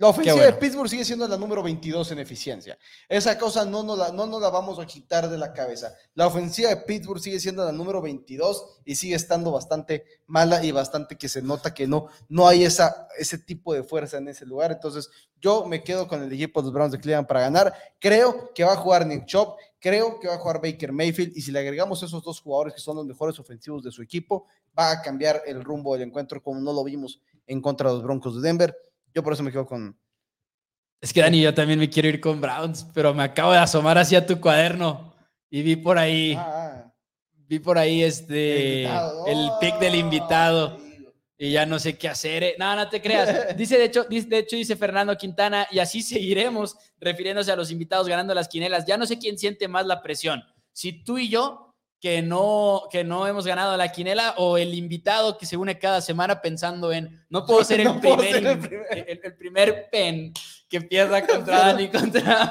[0.00, 2.78] La ofensiva de Pittsburgh sigue siendo la número 22 en eficiencia.
[3.08, 5.92] Esa cosa no nos, la, no nos la vamos a quitar de la cabeza.
[6.14, 10.70] La ofensiva de Pittsburgh sigue siendo la número 22 y sigue estando bastante mala y
[10.70, 14.46] bastante que se nota que no, no hay esa, ese tipo de fuerza en ese
[14.46, 14.70] lugar.
[14.70, 17.74] Entonces, yo me quedo con el equipo de los Browns de Cleveland para ganar.
[17.98, 21.42] Creo que va a jugar Nick Chop, creo que va a jugar Baker Mayfield y
[21.42, 24.46] si le agregamos esos dos jugadores que son los mejores ofensivos de su equipo,
[24.78, 28.04] va a cambiar el rumbo del encuentro como no lo vimos en contra de los
[28.04, 28.76] Broncos de Denver.
[29.14, 29.98] Yo por eso me quedo con.
[31.00, 33.98] Es que Dani, yo también me quiero ir con Browns, pero me acabo de asomar
[33.98, 35.14] hacia tu cuaderno
[35.50, 36.34] y vi por ahí.
[36.36, 36.94] Ah, ah.
[37.46, 38.84] Vi por ahí este.
[38.84, 40.78] El, pick del invitado.
[41.40, 42.42] Y ya no sé qué hacer.
[42.42, 42.56] Eh.
[42.58, 43.56] No, no te creas.
[43.56, 47.70] Dice, de hecho, dice, de hecho, dice Fernando Quintana, y así seguiremos refiriéndose a los
[47.70, 48.84] invitados ganando las quinelas.
[48.86, 50.42] Ya no sé quién siente más la presión.
[50.72, 51.67] Si tú y yo
[52.00, 56.00] que no, que no hemos ganado la quinela o el invitado que se une cada
[56.00, 59.90] semana pensando en no puedo ser el, primer, el, primer.
[59.90, 60.32] pen
[60.68, 62.48] que pierda contra Dani contra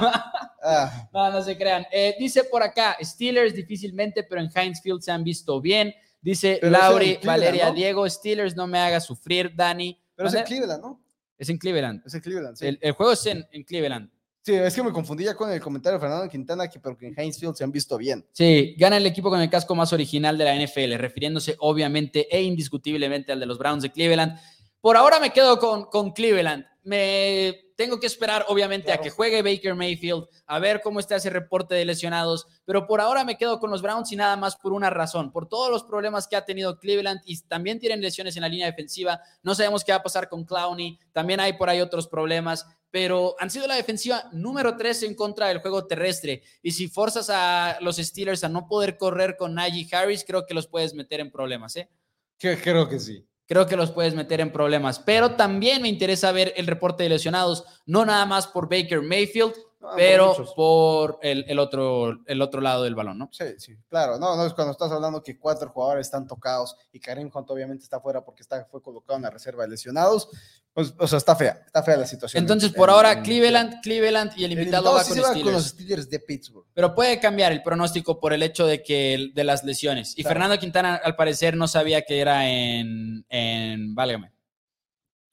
[0.61, 1.09] ah.
[1.13, 5.11] no, no se crean eh, dice por acá Steelers difícilmente pero en Heinz Field se
[5.11, 10.35] han visto bien dice Lauri Valeria Diego Steelers no me haga sufrir Dani pero es
[10.35, 11.01] en Cleveland ¿no?
[11.37, 12.77] es en Cleveland es en Cleveland sí.
[12.81, 14.09] el, juego es en, en Cleveland
[14.47, 17.19] Sí, es que me confundí ya con el comentario de Fernando Quintana, que porque en
[17.19, 18.25] Heinz se han visto bien.
[18.31, 22.43] Sí, gana el equipo con el casco más original de la NFL, refiriéndose obviamente e
[22.43, 24.39] indiscutiblemente al de los Browns de Cleveland.
[24.79, 26.65] Por ahora me quedo con, con Cleveland.
[26.83, 31.29] Me tengo que esperar, obviamente, a que juegue Baker Mayfield, a ver cómo está ese
[31.29, 34.73] reporte de lesionados, pero por ahora me quedo con los Browns y nada más por
[34.73, 38.41] una razón, por todos los problemas que ha tenido Cleveland y también tienen lesiones en
[38.41, 39.21] la línea defensiva.
[39.43, 43.35] No sabemos qué va a pasar con Clowney, también hay por ahí otros problemas, pero
[43.39, 46.43] han sido la defensiva número 3 en contra del juego terrestre.
[46.61, 50.53] Y si forzas a los Steelers a no poder correr con Najee Harris, creo que
[50.53, 51.89] los puedes meter en problemas, ¿eh?
[52.37, 54.99] Creo que sí creo que los puedes meter en problemas.
[54.99, 59.53] Pero también me interesa ver el reporte de lesionados, no nada más por Baker Mayfield,
[59.95, 63.29] pero por el, otro, el otro lado del balón, ¿no?
[63.31, 64.17] Sí, sí, claro.
[64.17, 67.83] No, no es cuando estás hablando que cuatro jugadores están tocados y Karim Hunt obviamente
[67.83, 70.29] está fuera porque está, fue colocado en la reserva de lesionados.
[70.73, 72.43] Pues, o sea, está fea, está fea la situación.
[72.43, 75.17] Entonces, por ahora, Cleveland, Cleveland y el invitado, va, con,
[75.51, 76.67] los Steelers de Pittsburgh.
[76.73, 80.17] Pero puede cambiar el pronóstico por el hecho de que de las lesiones.
[80.17, 84.33] Y Fernando Quintana, al parecer, no sabía que era en, en válgame,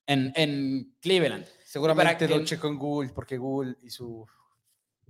[0.06, 1.46] en, en Cleveland.
[1.74, 4.24] Seguramente lo checo en Google porque Google y su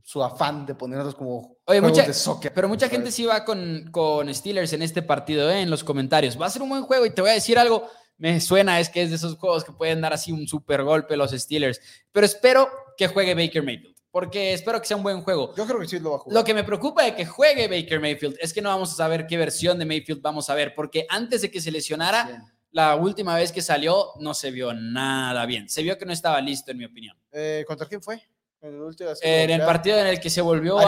[0.02, 2.54] su afán de ponerlos como Oye, mucha, de soccer.
[2.54, 5.60] Pero mucha gente sí va con, con Steelers en este partido, ¿eh?
[5.60, 6.40] en los comentarios.
[6.40, 8.88] Va a ser un buen juego y te voy a decir algo, me suena, es
[8.88, 11.82] que es de esos juegos que pueden dar así un super golpe los Steelers.
[12.10, 15.54] Pero espero que juegue Baker Mayfield, porque espero que sea un buen juego.
[15.54, 16.34] Yo creo que sí lo va a jugar.
[16.34, 19.26] Lo que me preocupa de que juegue Baker Mayfield es que no vamos a saber
[19.26, 23.36] qué versión de Mayfield vamos a ver, porque antes de que se lesionara, la última
[23.36, 25.68] vez que salió no se vio nada bien.
[25.68, 27.16] Se vio que no estaba listo, en mi opinión.
[27.30, 28.20] Eh, ¿Contra quién fue?
[28.60, 30.86] En el, partido en el que se volvió a,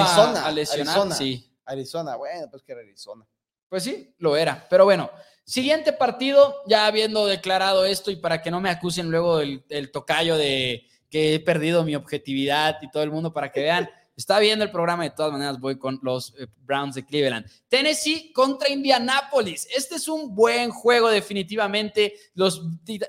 [0.50, 0.96] lesionar.
[0.96, 1.48] Arizona, sí.
[1.64, 3.24] Arizona, bueno, pues que era Arizona.
[3.68, 4.66] Pues sí, lo era.
[4.68, 5.10] Pero bueno,
[5.44, 10.36] siguiente partido, ya habiendo declarado esto y para que no me acusen luego el, tocayo
[10.36, 13.88] de que he perdido mi objetividad y todo el mundo para que vean.
[14.16, 17.46] Está viendo el programa, de todas maneras voy con los eh, Browns de Cleveland.
[17.68, 19.68] Tennessee contra Indianapolis.
[19.76, 22.14] Este es un buen juego definitivamente.
[22.34, 22.62] Los,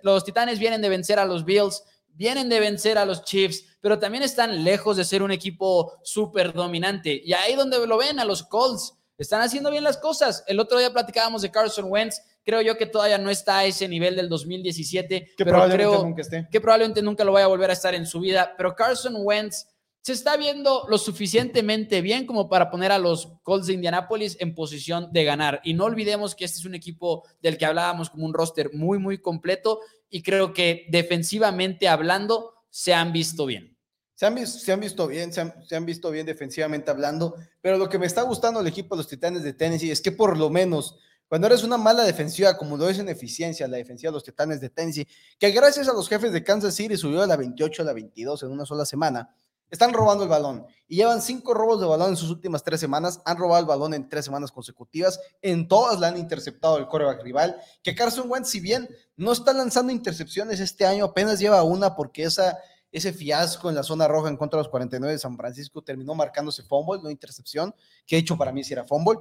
[0.03, 1.81] los Titanes vienen de vencer a los Bills
[2.17, 6.51] vienen de vencer a los Chiefs, pero también están lejos de ser un equipo súper
[6.51, 7.21] dominante.
[7.23, 10.43] Y ahí donde lo ven a los Colts, están haciendo bien las cosas.
[10.47, 12.21] El otro día platicábamos de Carson Wentz.
[12.43, 16.21] Creo yo que todavía no está a ese nivel del 2017, que pero creo nunca
[16.21, 16.47] esté.
[16.51, 18.53] que probablemente nunca lo vaya a volver a estar en su vida.
[18.57, 19.67] Pero Carson Wentz
[20.07, 24.55] se está viendo lo suficientemente bien como para poner a los Colts de Indianapolis en
[24.55, 25.59] posición de ganar.
[25.65, 28.99] Y no olvidemos que este es un equipo del que hablábamos como un roster muy,
[28.99, 33.77] muy completo y creo que defensivamente hablando se han visto bien.
[34.15, 37.89] Se han, visto, se han visto bien, se han, visto bien defensivamente hablando, pero lo
[37.89, 40.49] que me está gustando el equipo de los Titanes de Tennessee es que por lo
[40.49, 44.23] menos cuando eres una mala defensiva, como lo es en eficiencia la defensiva de los
[44.23, 45.05] Titanes de Tennessee,
[45.37, 48.43] que gracias a los jefes de Kansas City subió a la 28 a la 22
[48.43, 49.35] en una sola semana,
[49.69, 53.21] están robando el balón y llevan cinco robos de balón en sus últimas tres semanas.
[53.25, 55.19] Han robado el balón en tres semanas consecutivas.
[55.41, 57.57] En todas la han interceptado el coreback rival.
[57.83, 62.23] Que Carson Wentz, si bien no está lanzando intercepciones este año, apenas lleva una porque
[62.23, 62.57] esa,
[62.91, 66.15] ese fiasco en la zona roja en contra de los 49 de San Francisco terminó
[66.15, 67.75] marcándose fumble, no intercepción,
[68.05, 69.19] que hecho para mí sí era fumble.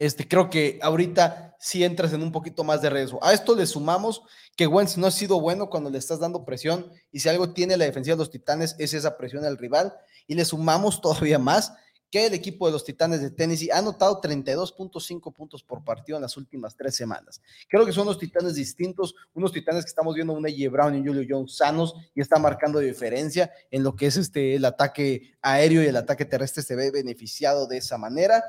[0.00, 3.22] Este, creo que ahorita sí entras en un poquito más de riesgo.
[3.22, 4.22] A esto le sumamos
[4.56, 7.76] que Wentz no ha sido bueno cuando le estás dando presión y si algo tiene
[7.76, 9.92] la defensiva de los Titanes es esa presión al rival
[10.26, 11.74] y le sumamos todavía más
[12.10, 16.22] que el equipo de los Titanes de Tennessee ha anotado 32.5 puntos por partido en
[16.22, 17.42] las últimas tres semanas.
[17.68, 20.70] Creo que son unos Titanes distintos, unos Titanes que estamos viendo un A.J.
[20.70, 24.54] Brown y un Julio Jones sanos y está marcando diferencia en lo que es este,
[24.54, 28.42] el ataque aéreo y el ataque terrestre se ve beneficiado de esa manera.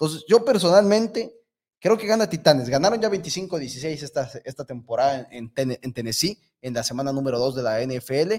[0.00, 1.34] Entonces, yo personalmente
[1.80, 2.68] creo que gana Titanes.
[2.68, 7.62] Ganaron ya 25-16 esta, esta temporada en, en, Tennessee, en la semana número 2 de
[7.64, 8.34] la NFL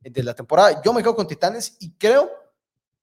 [0.00, 0.82] de la temporada.
[0.84, 2.28] Yo me quedo con Titanes y creo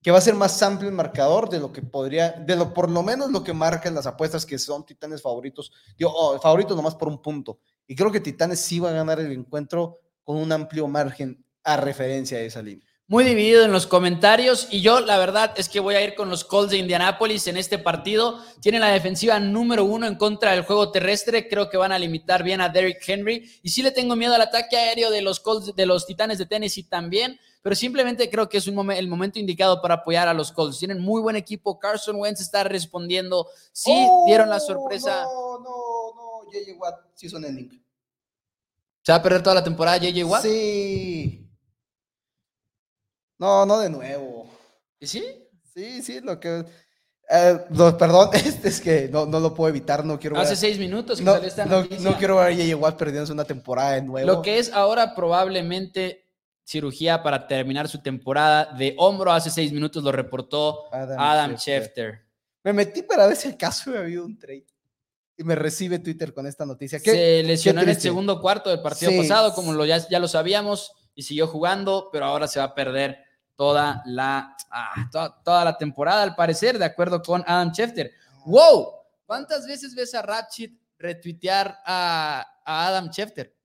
[0.01, 2.91] que va a ser más amplio el marcador de lo que podría, de lo por
[2.91, 5.71] lo menos lo que marcan las apuestas que son Titanes favoritos.
[5.97, 7.59] Digo, oh, favoritos nomás por un punto.
[7.87, 11.77] Y creo que Titanes sí va a ganar el encuentro con un amplio margen a
[11.77, 15.79] referencia de esa línea muy dividido en los comentarios y yo la verdad es que
[15.79, 18.39] voy a ir con los Colts de Indianápolis en este partido.
[18.59, 21.47] Tienen la defensiva número uno en contra del juego terrestre.
[21.47, 24.41] Creo que van a limitar bien a Derrick Henry y sí le tengo miedo al
[24.41, 27.39] ataque aéreo de los Colts, de los Titanes de Tennessee también.
[27.61, 30.79] Pero simplemente creo que es un el momento indicado para apoyar a los Colts.
[30.79, 31.77] Tienen muy buen equipo.
[31.77, 33.47] Carson Wentz está respondiendo.
[33.71, 35.21] Sí, dieron la sorpresa.
[35.25, 36.51] No, no, no.
[36.51, 37.79] JJ Watt, season ending.
[39.03, 40.41] ¿Se va a perder toda la temporada JJ Watt?
[40.41, 41.42] Sí.
[43.43, 44.49] No, no de nuevo.
[45.01, 45.21] ¿Y sí?
[45.73, 46.63] Sí, sí, lo que...
[47.29, 47.59] Eh,
[47.99, 51.25] perdón, este es que no, no, lo puedo evitar, no quiero Hace seis minutos que
[51.25, 52.77] no, salió esta no, no, quiero ver a J.J.
[52.77, 54.25] Watt perdiendo una temporada de nuevo.
[54.25, 56.29] Lo que es ahora probablemente
[56.63, 59.33] cirugía para terminar su temporada de hombro.
[59.33, 62.25] Hace seis minutos lo reportó Adam, Schefter.
[62.63, 64.67] Me metí para ver si acaso había habido un trade.
[65.35, 66.97] Y me recibe Twitter con esta noticia.
[66.97, 70.93] Se lesionó en el segundo cuarto del partido pasado, como lo, ya, ya lo sabíamos,
[71.13, 73.22] y siguió jugando, pero ahora se va a perder
[73.55, 75.09] toda la, ah,
[75.43, 78.11] toda, la temporada, al parecer, de acuerdo con Adam Schefter.
[78.45, 78.93] ¡Wow!
[79.25, 83.55] ¿Cuántas veces ves a Ratchet retuitear a, Adam Schefter?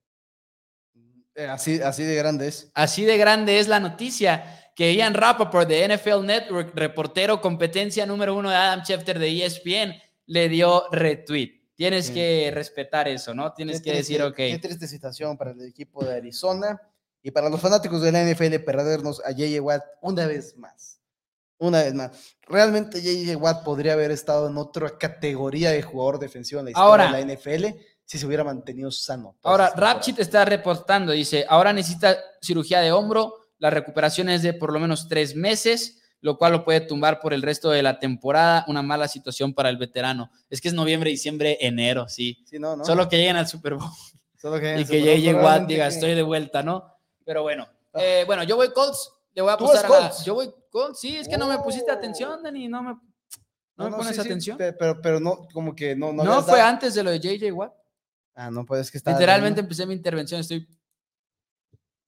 [1.35, 2.71] Eh, así, así de grande es.
[2.73, 8.35] Así de grande es la noticia que Ian Rappaport de NFL Network, reportero competencia número
[8.35, 9.93] uno de Adam Schefter de ESPN,
[10.27, 11.59] le dio retweet.
[11.75, 13.53] Tienes que respetar eso, ¿no?
[13.53, 14.35] Tienes que decir, ok.
[14.35, 16.79] Qué triste situación para el equipo de Arizona.
[17.21, 19.61] Y para los fanáticos de la NFL, perdernos a J.J.
[19.61, 21.01] Watt una vez más.
[21.57, 22.11] Una vez más.
[22.43, 23.37] Realmente J.J.
[23.37, 27.33] Watt podría haber estado en otra categoría de jugador defensivo en la historia de la
[27.33, 27.79] NFL
[28.09, 29.37] si se hubiera mantenido sano.
[29.43, 34.73] Ahora, Rapchit está reportando, dice, ahora necesita cirugía de hombro, la recuperación es de por
[34.73, 38.65] lo menos tres meses, lo cual lo puede tumbar por el resto de la temporada,
[38.67, 40.31] una mala situación para el veterano.
[40.49, 42.43] Es que es noviembre, diciembre, enero, sí.
[42.45, 42.83] sí no, no.
[42.83, 43.91] Solo que lleguen al Super Bowl.
[44.41, 45.43] Solo que y que J.J.
[45.43, 46.98] Watt diga, estoy de vuelta, ¿no?
[47.29, 47.99] Pero bueno, ah.
[48.01, 49.13] eh, bueno, yo voy Colts.
[49.35, 50.99] Le voy a apostar a Yo voy Colts.
[50.99, 52.67] Sí, es que no me pusiste atención, Dani.
[52.67, 52.95] No me,
[53.77, 54.57] no, me pones atención.
[54.57, 56.11] pero, pero no, como que no.
[56.11, 57.71] No, no fue antes de lo de JJ Watt.
[58.33, 59.11] Ah, no, pues es que está.
[59.11, 60.41] Literalmente empecé mi intervención.
[60.41, 60.67] Estoy.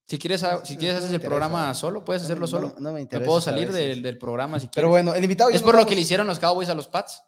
[0.08, 2.74] Si quieres, si quieres hacer el programa solo, puedes hacerlo solo.
[2.80, 3.20] No, me interesa.
[3.20, 4.76] Me puedo salir del, del, programa si quieres.
[4.76, 5.52] Pero bueno, el invitado.
[5.52, 7.22] Es por lo que le hicieron los Cowboys a los Pats.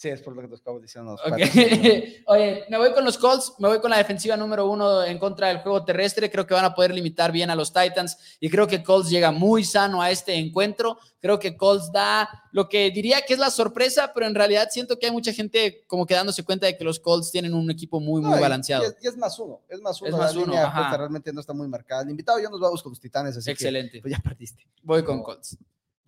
[0.00, 1.14] Sí, es por lo que los acabo diciendo.
[2.26, 5.48] Oye, me voy con los Colts, me voy con la defensiva número uno en contra
[5.48, 6.30] del juego terrestre.
[6.30, 9.30] Creo que van a poder limitar bien a los Titans y creo que Colts llega
[9.30, 10.98] muy sano a este encuentro.
[11.20, 14.98] Creo que Colts da lo que diría que es la sorpresa, pero en realidad siento
[14.98, 18.00] que hay mucha gente como que dándose cuenta de que los Colts tienen un equipo
[18.00, 18.84] muy, muy balanceado.
[19.02, 20.08] Y es, más uno, es más uno.
[20.08, 20.96] Es más uno.
[20.96, 22.04] realmente no está muy marcada.
[22.04, 24.00] El invitado ya nos vamos con los Titanes, así Excelente.
[24.00, 24.66] pues ya partiste.
[24.82, 25.58] Voy con Colts.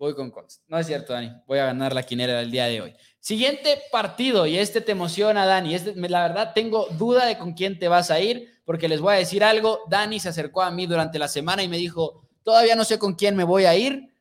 [0.03, 0.61] Voy con Colts.
[0.67, 1.31] No es cierto, Dani.
[1.47, 2.93] Voy a ganar la quinera del día de hoy.
[3.21, 5.75] Siguiente partido, y este te emociona, Dani.
[5.75, 9.13] Este, la verdad, tengo duda de con quién te vas a ir, porque les voy
[9.13, 9.79] a decir algo.
[9.89, 13.13] Dani se acercó a mí durante la semana y me dijo: Todavía no sé con
[13.13, 14.13] quién me voy a ir,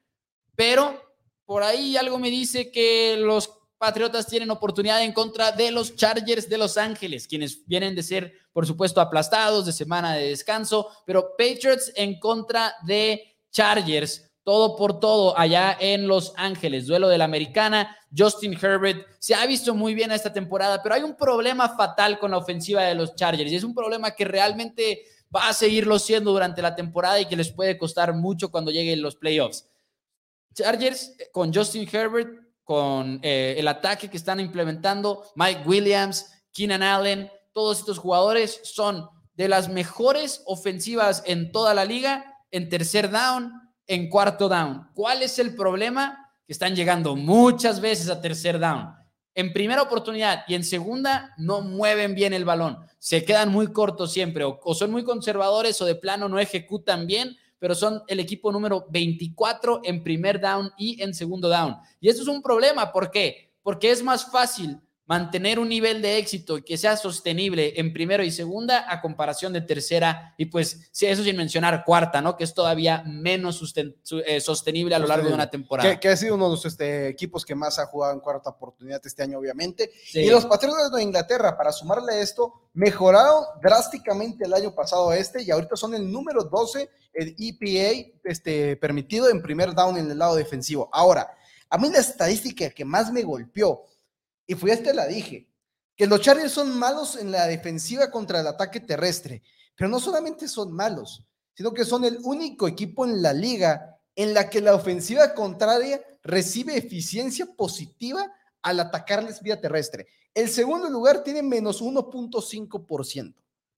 [0.55, 1.03] pero
[1.47, 6.49] por ahí algo me dice que los Patriotas tienen oportunidad en contra de los Chargers
[6.49, 11.31] de Los Ángeles, quienes vienen de ser, por supuesto, aplastados de semana de descanso, pero
[11.37, 16.87] Patriots en contra de Chargers todo por todo allá en Los Ángeles.
[16.87, 17.97] Duelo de la americana.
[18.17, 22.33] Justin Herbert se ha visto muy bien esta temporada, pero hay un problema fatal con
[22.33, 25.03] la ofensiva de los Chargers y es un problema que realmente
[25.35, 29.01] va a seguirlo siendo durante la temporada y que les puede costar mucho cuando lleguen
[29.01, 29.67] los playoffs.
[30.55, 32.31] Chargers eh, con Justin Herbert,
[32.65, 39.09] con eh, el ataque que están implementando, Mike Williams, Keenan Allen, todos estos jugadores son
[39.35, 43.53] de las mejores ofensivas en toda la liga, en tercer down,
[43.87, 44.89] en cuarto down.
[44.95, 46.31] ¿Cuál es el problema?
[46.47, 48.95] Que están llegando muchas veces a tercer down.
[49.35, 52.79] En primera oportunidad y en segunda no mueven bien el balón.
[52.99, 57.37] Se quedan muy cortos siempre o, son muy conservadores o de plano no ejecutan bien
[57.59, 61.77] pero son el equipo número 24 en primer down y en segundo down.
[62.01, 63.55] Y esto es un problema, ¿por qué?
[63.63, 68.31] Porque es más fácil mantener un nivel de éxito que sea sostenible en primero y
[68.31, 72.37] segunda a comparación de tercera y pues eso sin mencionar cuarta, ¿no?
[72.37, 75.99] Que es todavía menos eh, sostenible a lo largo de una temporada.
[75.99, 79.01] Que, ha sido uno de los este, equipos que más ha jugado en cuarta oportunidad
[79.05, 79.91] este año, obviamente.
[80.13, 85.51] Y los Patriotas de Inglaterra, para sumarle esto, mejoraron drásticamente el año pasado este y
[85.51, 90.37] ahorita son el número 12 el EPA este, permitido en primer down en el lado
[90.37, 90.89] defensivo.
[90.93, 91.35] Ahora,
[91.69, 93.85] a mí la estadística que más me golpeó
[94.53, 95.49] y fui este la dije,
[95.97, 99.43] que los Chargers son malos en la defensiva contra el ataque terrestre,
[99.75, 101.25] pero no solamente son malos,
[101.55, 106.03] sino que son el único equipo en la liga en la que la ofensiva contraria
[106.23, 108.31] recibe eficiencia positiva
[108.61, 110.07] al atacarles vía terrestre.
[110.35, 113.35] El segundo lugar tiene menos 1.5%.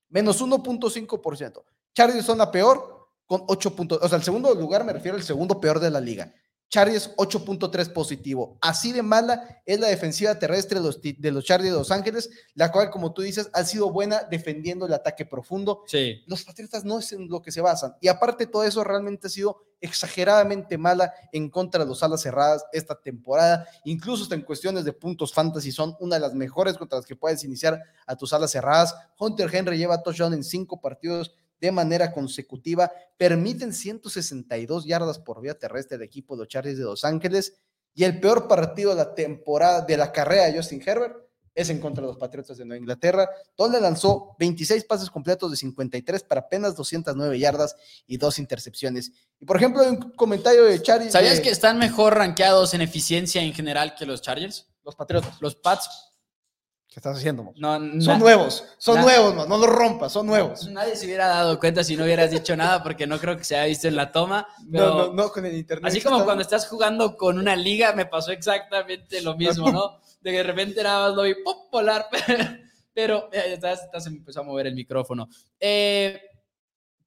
[0.08, 1.62] Menos 1.5%.
[1.94, 4.00] Chargers son la peor con 8 puntos.
[4.02, 6.34] O sea, el segundo lugar me refiero al segundo peor de la liga.
[6.68, 8.58] Chargers 8.3 positivo.
[8.60, 12.30] Así de mala es la defensiva terrestre de los, de los Chargers de Los Ángeles,
[12.54, 15.84] la cual, como tú dices, ha sido buena defendiendo el ataque profundo.
[15.86, 16.22] Sí.
[16.26, 17.94] Los Patriotas no es en lo que se basan.
[18.00, 22.64] Y aparte, todo eso realmente ha sido exageradamente mala en contra de los alas cerradas
[22.72, 23.68] esta temporada.
[23.84, 27.16] Incluso hasta en cuestiones de puntos fantasy son una de las mejores contra las que
[27.16, 28.94] puedes iniciar a tus alas cerradas.
[29.18, 35.58] Hunter Henry lleva touchdown en cinco partidos de manera consecutiva, permiten 162 yardas por vía
[35.58, 37.54] terrestre del equipo de los Chargers de Los Ángeles
[37.94, 41.24] y el peor partido de la temporada de la carrera de Justin Herbert
[41.54, 45.56] es en contra de los Patriotas de Nueva Inglaterra, donde lanzó 26 pases completos de
[45.56, 47.76] 53 para apenas 209 yardas
[48.06, 49.12] y dos intercepciones.
[49.38, 51.12] Y por ejemplo, un comentario de Chargers.
[51.12, 54.66] ¿Sabías que están mejor rankeados en eficiencia en general que los Chargers?
[54.82, 55.40] Los Patriotas.
[55.40, 55.88] Los Pats
[56.94, 57.52] ¿Qué estás haciendo?
[57.56, 60.68] No, son nuevos, son nuevos, no, no los rompas, son nuevos.
[60.68, 63.56] Nadie se hubiera dado cuenta si no hubieras dicho nada, porque no creo que se
[63.56, 64.46] haya visto en la toma.
[64.68, 65.90] no, no, no, con el internet.
[65.90, 69.98] Así como cuando estás jugando con una liga, me pasó exactamente lo mismo, ¿no?
[70.20, 72.06] De que de repente nada más lo vi popular,
[72.94, 73.58] pero eh,
[73.98, 75.28] se empezó a mover el micrófono.
[75.58, 76.22] Eh,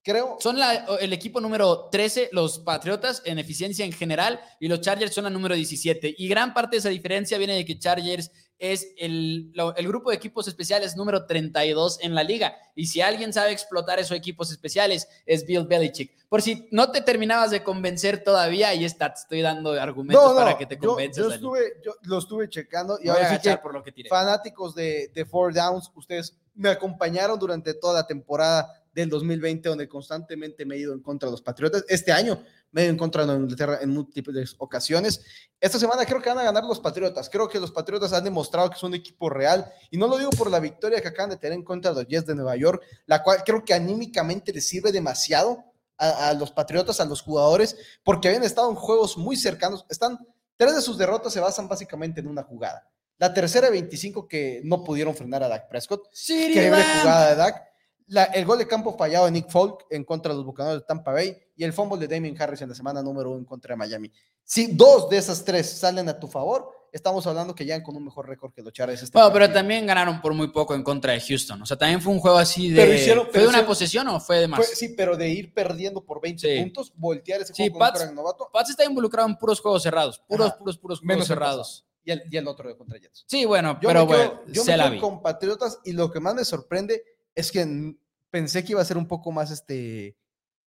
[0.04, 0.36] creo.
[0.42, 0.58] Son
[1.00, 5.30] el equipo número 13, los Patriotas, en eficiencia en general, y los Chargers son la
[5.30, 6.14] número 17.
[6.18, 10.16] Y gran parte de esa diferencia viene de que Chargers es el, el, grupo de
[10.16, 12.56] equipos especiales número 32 en la liga.
[12.76, 16.12] Y si alguien sabe explotar esos equipos especiales, es Bill Belichick.
[16.28, 20.58] Por si no te terminabas de convencer todavía, ahí está, te estoy dando argumentos para
[20.58, 21.24] que te convences.
[21.24, 25.12] Yo, estuve, yo lo estuve checando y ahora sí que por lo que fanáticos de,
[25.14, 30.76] de Four Downs, ustedes me acompañaron durante toda la temporada del 2020, donde constantemente me
[30.76, 31.86] he ido en contra de los Patriotas.
[31.88, 35.22] Este año me he ido en contra de Inglaterra en múltiples ocasiones.
[35.60, 37.30] Esta semana creo que van a ganar los Patriotas.
[37.30, 39.72] Creo que los Patriotas han demostrado que son un equipo real.
[39.92, 42.08] Y no lo digo por la victoria que acaban de tener en contra de los
[42.08, 45.64] Jets de Nueva York, la cual creo que anímicamente les sirve demasiado
[45.98, 49.86] a, a los Patriotas, a los jugadores, porque habían estado en juegos muy cercanos.
[49.90, 50.18] Están,
[50.56, 52.90] tres de sus derrotas se basan básicamente en una jugada.
[53.20, 56.08] La tercera 25 que no pudieron frenar a Dak Prescott.
[56.12, 57.68] Sí, jugada de Dak
[58.08, 61.12] el gol de campo fallado de Nick Folk en contra de los Bucaneros de Tampa
[61.12, 63.78] Bay y el fumble de Damien Harris en la semana número uno en contra de
[63.78, 64.12] Miami.
[64.44, 68.06] Si dos de esas tres salen a tu favor, estamos hablando que ya con un
[68.06, 69.04] mejor récord que los Chargers.
[69.04, 71.62] Este bueno, pero también ganaron por muy poco en contra de Houston.
[71.62, 73.26] O sea, también fue un juego así de.
[73.32, 74.66] ¿Fue de una posesión o fue de más?
[74.68, 78.50] sí, pero de ir perdiendo por 20 puntos, voltear ese juego Pats, con novato.
[78.52, 80.20] Pats está involucrado en puros juegos cerrados.
[80.28, 81.86] Puros, puros, puros juegos cerrados.
[82.04, 83.26] Y el, y el, otro de contra Jets.
[83.28, 87.04] Sí, bueno, pero bueno, yo me quedo con Patriotas y lo que más me sorprende
[87.38, 87.96] es que
[88.32, 90.18] pensé que iba a ser un poco más este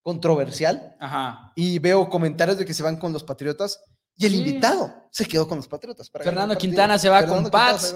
[0.03, 0.95] controversial.
[0.99, 1.53] Ajá.
[1.55, 3.83] Y veo comentarios de que se van con los Patriotas.
[4.17, 6.09] Y el invitado se quedó con los Patriotas.
[6.09, 7.95] Fernando Quintana se va con Pats.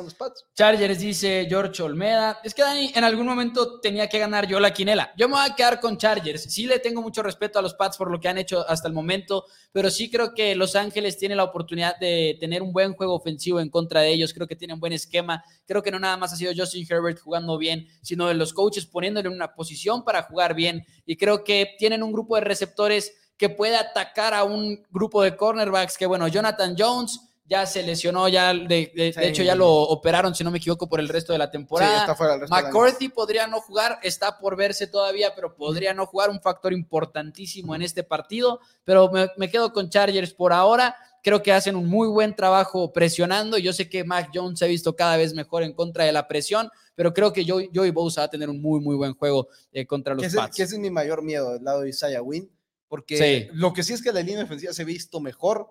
[0.53, 2.39] Chargers dice George Olmeda.
[2.43, 5.13] Es que Dani, en algún momento tenía que ganar yo la quinela.
[5.17, 6.43] Yo me voy a quedar con Chargers.
[6.43, 8.93] Sí le tengo mucho respeto a los Pats por lo que han hecho hasta el
[8.93, 13.15] momento, pero sí creo que Los Ángeles tiene la oportunidad de tener un buen juego
[13.15, 14.33] ofensivo en contra de ellos.
[14.33, 15.43] Creo que tienen buen esquema.
[15.65, 18.85] Creo que no nada más ha sido Justin Herbert jugando bien, sino de los coaches
[18.85, 20.85] poniéndole en una posición para jugar bien.
[21.05, 25.35] Y creo que tienen un grupo de receptores que puede atacar a un grupo de
[25.35, 29.19] cornerbacks que, bueno, Jonathan Jones, ya se lesionó, ya de, de- de Sí.
[29.23, 32.01] hecho ya lo operaron, si no me equivoco, por el resto de la Sí, temporada.
[32.01, 32.53] está fuera resto.
[32.55, 37.73] McCarthy podría no jugar, está por verse todavía, pero podría no jugar, un factor importantísimo
[37.73, 40.95] en este partido, pero me, me quedo con Chargers por ahora.
[41.23, 43.57] Creo que hacen un muy buen trabajo presionando.
[43.57, 46.27] Yo sé que Mac Jones se ha visto cada vez mejor en contra de la
[46.27, 49.47] presión, pero creo que Joey, Joey Bosa va a tener un muy, muy buen juego
[49.71, 50.55] eh, contra los Pats.
[50.55, 52.49] que ese es mi mayor miedo del lado de Isaiah Wynn,
[52.89, 53.47] porque Sí.
[53.53, 55.67] lo que sí es que la línea ofensiva se ha visto mejor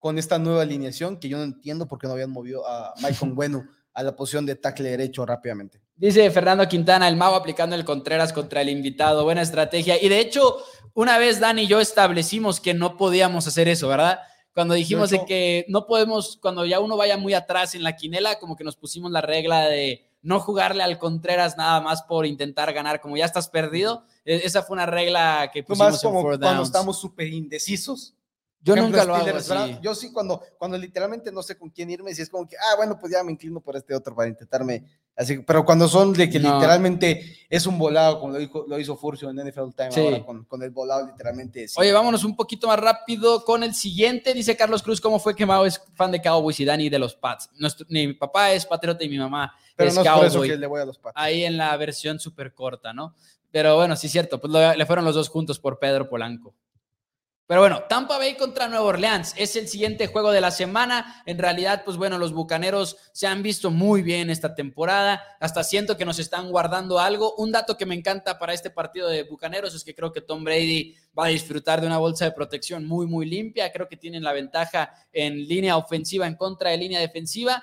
[0.00, 3.32] con esta nueva alineación, que yo no entiendo por qué no habían movido a Michael
[3.36, 5.80] Bueno a la posición de tackle derecho rápidamente.
[5.94, 9.22] Dice Fernando Quintana, el mago aplicando el Contreras contra el invitado.
[9.22, 10.02] Buena estrategia.
[10.02, 10.56] Y de hecho,
[10.94, 14.18] una vez Dani y yo establecimos que no podíamos hacer eso, ¿verdad?
[14.52, 17.94] Cuando dijimos de hecho- que no podemos, cuando ya uno vaya muy atrás en la
[17.94, 22.26] quinela, como que nos pusimos la regla de no jugarle al Contreras nada más por
[22.26, 24.04] intentar ganar, como ya estás perdido.
[24.24, 26.68] E- Esa fue una regla que pusimos más en como fourth cuando downs.
[26.68, 28.14] estamos súper indecisos.
[28.66, 29.78] Yo ejemplo, nunca lo hago así.
[29.82, 32.76] Yo sí, cuando, cuando literalmente no sé con quién irme, si es como que, ah,
[32.78, 34.82] bueno, pues ya me inclino por este otro para intentarme.
[35.14, 36.54] Así, pero cuando son de que No.
[36.54, 40.00] literalmente es un volado, como lo, dijo- lo hizo Furcio en NFL Time Sí.
[40.00, 41.68] ahora, con, con el volado literalmente.
[41.68, 41.74] sí.
[41.76, 44.32] Oye, vámonos un poquito más rápido con el siguiente.
[44.32, 47.14] Dice Carlos Cruz, ¿cómo fue que Mao es fan de Cowboys y Dani de los
[47.14, 47.50] Pats?
[47.58, 50.48] Nuestro- mi papá es patriota y mi mamá pero es no es por eso Cowboy.
[50.48, 51.12] que le voy a los Pats.
[51.16, 53.14] ahí en la versión súper corta, ¿no?
[53.54, 56.56] Pero bueno, sí es cierto, pues le fueron los dos juntos por Pedro Polanco.
[57.46, 61.22] Pero bueno, Tampa Bay contra Nueva Orleans es el siguiente juego de la semana.
[61.24, 65.22] En realidad, pues bueno, los Bucaneros se han visto muy bien esta temporada.
[65.38, 67.36] Hasta siento que nos están guardando algo.
[67.36, 70.42] Un dato que me encanta para este partido de Bucaneros es que creo que Tom
[70.42, 73.70] Brady va a disfrutar de una bolsa de protección muy, muy limpia.
[73.70, 77.62] Creo que tienen la ventaja en línea ofensiva en contra de línea defensiva.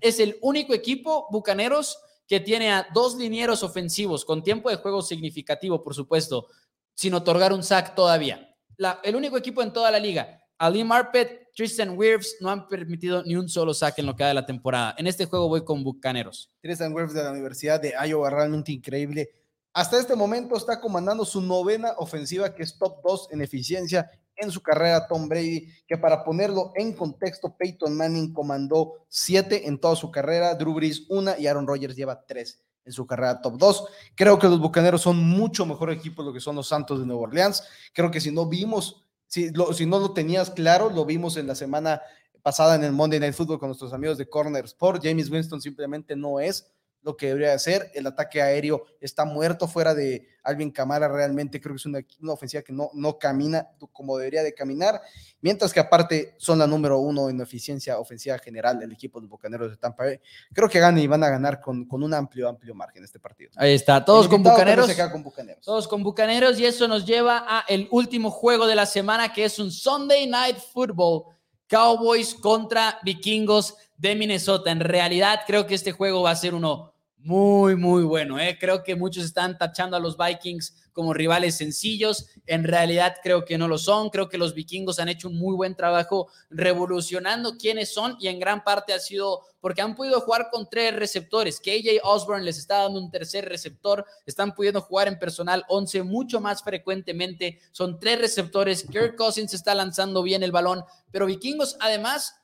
[0.00, 5.02] Es el único equipo, Bucaneros, que tiene a dos linieros ofensivos con tiempo de juego
[5.02, 6.48] significativo, por supuesto,
[6.94, 8.54] sin otorgar un sack todavía.
[9.02, 10.40] El único equipo en toda la liga.
[10.58, 14.28] Ali Marpet, Tristan Wirfs no han permitido ni un solo sack en lo que va
[14.28, 14.94] de la temporada.
[14.96, 16.50] En este juego voy con Bucaneros.
[16.60, 19.30] Tristan Wirfs de la Universidad de Iowa, realmente increíble.
[19.72, 24.50] Hasta este momento está comandando su novena ofensiva, que es top 2 en eficiencia en
[24.50, 29.96] su carrera Tom Brady, que para ponerlo en contexto, Peyton Manning comandó 7 en toda
[29.96, 33.84] su carrera, Drew Brees 1 y Aaron Rodgers lleva 3 en su carrera top 2.
[34.14, 37.06] Creo que los Bucaneros son mucho mejor equipo de lo que son los Santos de
[37.06, 37.62] Nueva Orleans.
[37.94, 41.46] Creo que si no vimos, si, lo- si no lo tenías claro, lo vimos en
[41.46, 42.02] la semana
[42.42, 45.00] pasada en el Monday Night Football con nuestros amigos de Corner Sport.
[45.02, 46.70] James Winston simplemente no es
[47.04, 47.90] lo que debería hacer.
[47.94, 51.06] El ataque aéreo está muerto fuera de Alvin Camara.
[51.06, 55.00] Realmente creo que es una, una ofensiva que no, no camina como debería de caminar.
[55.40, 59.30] Mientras que aparte son la número uno en eficiencia ofensiva general del equipo de los
[59.30, 60.20] Bucaneros de Tampa Bay.
[60.52, 63.50] Creo que ganan y van a ganar con, con un amplio, amplio margen este partido.
[63.56, 64.90] Ahí está, todos Bucaneros.
[65.12, 65.64] con Bucaneros.
[65.64, 69.44] Todos con Bucaneros y eso nos lleva a el último juego de la semana que
[69.44, 71.34] es un Sunday Night Football.
[71.66, 74.70] Cowboys contra Vikingos de Minnesota.
[74.70, 76.93] En realidad creo que este juego va a ser uno
[77.24, 78.38] muy, muy bueno.
[78.38, 78.58] ¿eh?
[78.60, 82.26] Creo que muchos están tachando a los Vikings como rivales sencillos.
[82.46, 84.10] En realidad creo que no lo son.
[84.10, 88.38] Creo que los vikingos han hecho un muy buen trabajo revolucionando quiénes son y en
[88.38, 91.60] gran parte ha sido porque han podido jugar con tres receptores.
[91.60, 94.04] KJ Osborne les está dando un tercer receptor.
[94.26, 97.58] Están pudiendo jugar en personal 11 mucho más frecuentemente.
[97.72, 98.86] Son tres receptores.
[98.86, 100.84] Kirk Cousins está lanzando bien el balón.
[101.10, 102.34] Pero vikingos, además,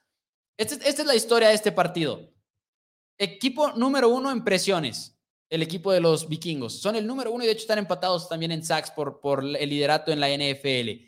[0.57, 2.30] esta, esta es la historia de este partido.
[3.23, 5.15] Equipo número uno en presiones,
[5.51, 6.81] el equipo de los vikingos.
[6.81, 10.11] Son el número uno y de hecho están empatados también en sacks por, el liderato
[10.11, 11.05] en la NFL.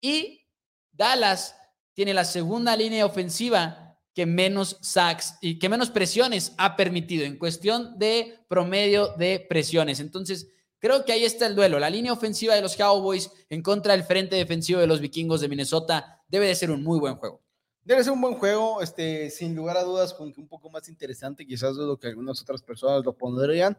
[0.00, 0.46] Y
[0.92, 1.56] Dallas
[1.94, 7.36] tiene la segunda línea ofensiva que menos sacks y que menos presiones ha permitido en
[7.36, 9.98] cuestión de promedio de presiones.
[9.98, 10.46] Entonces,
[10.78, 11.80] creo que ahí está el duelo.
[11.80, 15.48] La línea ofensiva de los Cowboys en contra del frente defensivo de los vikingos de
[15.48, 17.47] Minnesota debe de ser un muy buen juego.
[17.88, 20.90] Debe ser un buen juego, este, sin lugar a dudas, con que un poco más
[20.90, 23.78] interesante, quizás de lo que algunas otras personas lo pondrían,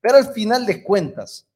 [0.00, 1.46] pero al final de cuentas,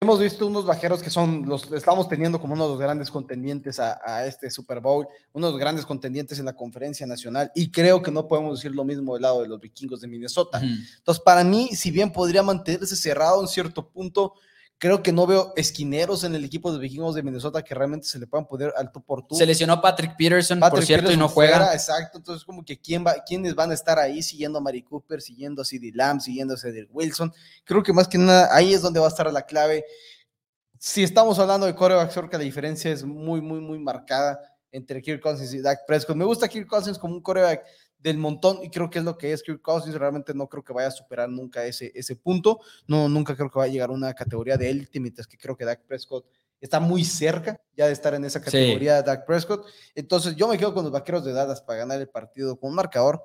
[0.00, 3.78] hemos visto unos vaqueros que son, los estamos teniendo como uno de los grandes contendientes
[3.78, 7.70] a, a, este Super Bowl, uno de los grandes contendientes en la conferencia nacional, y
[7.70, 10.60] creo que no podemos decir lo mismo del lado de los vikingos de Minnesota.
[10.60, 10.96] -huh.
[10.98, 14.34] Entonces, para mí, si bien podría mantenerse cerrado en cierto punto,
[14.78, 18.18] creo que no veo esquineros en el equipo de vikingos de Minnesota que realmente se
[18.18, 19.34] le puedan poner al tú por tú.
[19.34, 21.56] Se lesionó Patrick Peterson, Patrick por cierto, Peterson y no juega.
[21.56, 24.82] Fuera, exacto, entonces como que quién va, quiénes van a estar ahí siguiendo a Mari
[24.82, 27.32] Cooper, siguiendo a CD Lamb, siguiendo a Cedric Wilson.
[27.64, 29.84] Creo que más que nada ahí es donde va a estar la clave.
[30.78, 34.38] Si estamos hablando de corebacks, creo que la diferencia es muy, muy, muy marcada
[34.70, 36.16] entre Kirk Cousins y Dak Prescott.
[36.16, 37.64] Me gusta Kirk Cousins como un coreback
[38.06, 39.96] del montón y creo que es lo que es Kirk Cousins.
[39.96, 42.60] Realmente no creo que vaya a superar nunca ese, ese punto.
[42.86, 45.56] No, nunca creo que vaya a llegar a una categoría de élite, mientras que creo
[45.56, 46.24] que Dak Prescott
[46.60, 49.66] está muy cerca ya de estar en esa categoría de Dak Prescott.
[49.96, 52.76] Entonces yo me quedo con los vaqueros de Dallas para ganar el partido con un
[52.76, 53.20] marcador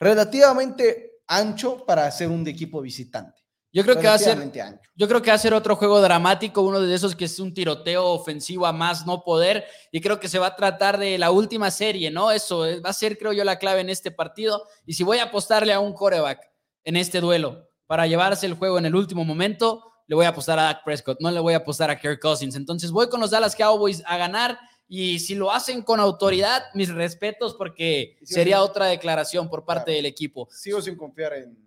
[0.00, 3.43] relativamente ancho para ser un equipo visitante.
[3.74, 4.38] Yo creo, que va a ser,
[4.94, 7.52] yo creo que va a ser otro juego dramático, uno de esos que es un
[7.52, 11.32] tiroteo ofensivo a más no poder, y creo que se va a tratar de la
[11.32, 12.30] última serie, ¿no?
[12.30, 14.62] Eso eh, va a ser, creo yo, la clave en este partido.
[14.86, 16.48] Y si voy a apostarle a un coreback
[16.84, 20.56] en este duelo para llevarse el juego en el último momento, le voy a apostar
[20.60, 22.54] a Dak Prescott, no le voy a apostar a Kirk Cousins.
[22.54, 24.56] Entonces voy con los Dallas Cowboys a ganar.
[24.86, 30.06] Y si lo hacen con autoridad, mis respetos, porque sería otra declaración por parte del
[30.06, 30.46] equipo.
[30.52, 31.58] Sigo sin confiar en,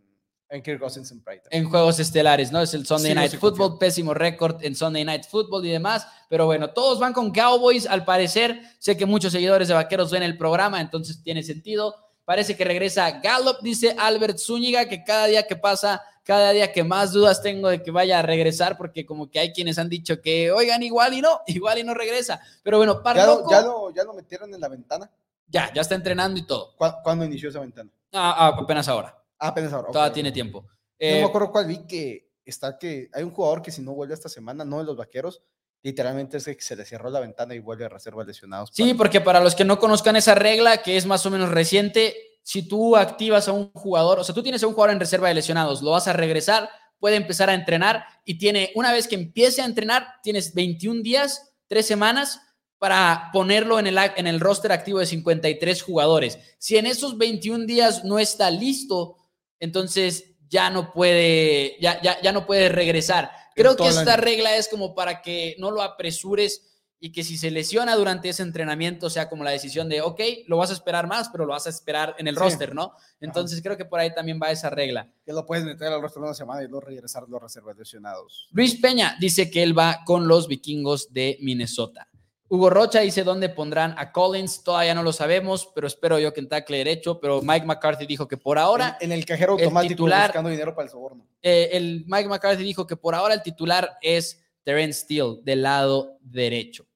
[0.49, 2.61] en Kirk Cousins en En juegos estelares, ¿no?
[2.61, 6.07] Es el Sunday Night Football, pésimo récord en Sunday Night Football y demás.
[6.29, 8.61] Pero bueno, todos van con Cowboys, al parecer.
[8.79, 11.95] Sé que muchos seguidores de Vaqueros ven el programa, entonces tiene sentido.
[12.23, 16.83] Parece que regresa Gallup, dice Albert Zúñiga, que cada día que pasa, cada día que
[16.83, 20.21] más dudas tengo de que vaya a regresar, porque como que hay quienes han dicho
[20.21, 22.41] que, oigan, igual y no, igual y no regresa.
[22.63, 25.09] Pero bueno, para ¿Ya, lo, ya, lo, ¿Ya lo metieron en la ventana?
[25.49, 26.75] Ya, ya está entrenando y todo.
[26.75, 27.89] ¿Cuándo inició esa ventana?
[28.11, 29.17] Ah, ah apenas ahora.
[29.39, 29.89] Ah, apenas ahora.
[29.91, 30.61] Todavía tiene tiempo.
[30.61, 30.67] no
[30.99, 34.13] me eh, acuerdo cuál vi que está que hay un jugador que si no vuelve
[34.13, 35.41] esta semana, no de los vaqueros,
[35.83, 38.69] literalmente es que se le cerró la ventana y vuelve a reserva lesionados.
[38.73, 42.15] Sí, porque para los que no conozcan esa regla, que es más o menos reciente,
[42.41, 45.27] si tú activas a un jugador, o sea, tú tienes a un jugador en reserva
[45.27, 46.69] de lesionados, lo vas a regresar,
[46.99, 51.53] puede empezar a entrenar y tiene, una vez que empiece a entrenar, tienes 21 días,
[51.67, 52.41] 3 semanas
[52.79, 56.39] para ponerlo en el, en el roster activo de 53 jugadores.
[56.57, 59.16] Si en esos 21 días no está listo,
[59.59, 63.31] entonces ya no puede, ya, ya, ya no puede regresar.
[63.55, 66.67] Creo que esta regla es como para que no lo apresures
[66.99, 70.57] y que si se lesiona durante ese entrenamiento sea como la decisión de, ok, lo
[70.57, 72.93] vas a esperar más, pero lo vas a esperar en el roster, ¿no?
[73.19, 75.11] Entonces creo que por ahí también va esa regla.
[75.25, 78.47] Que lo puedes meter al roster una semana y luego regresar los reservas lesionados.
[78.51, 82.07] Luis Peña dice que él va con los vikingos de Minnesota.
[82.49, 84.63] Hugo Rocha dice dónde pondrán a Collins.
[84.63, 87.19] Todavía no lo sabemos, pero espero yo que en tackle derecho.
[87.19, 88.97] Pero Mike McCarthy dijo que por ahora.
[89.01, 91.27] En, el cajero automático buscando dinero para el soborno.
[91.41, 96.17] Eh, el Mike McCarthy dijo que por ahora el titular es Terence Steele del lado
[96.21, 96.87] derecho.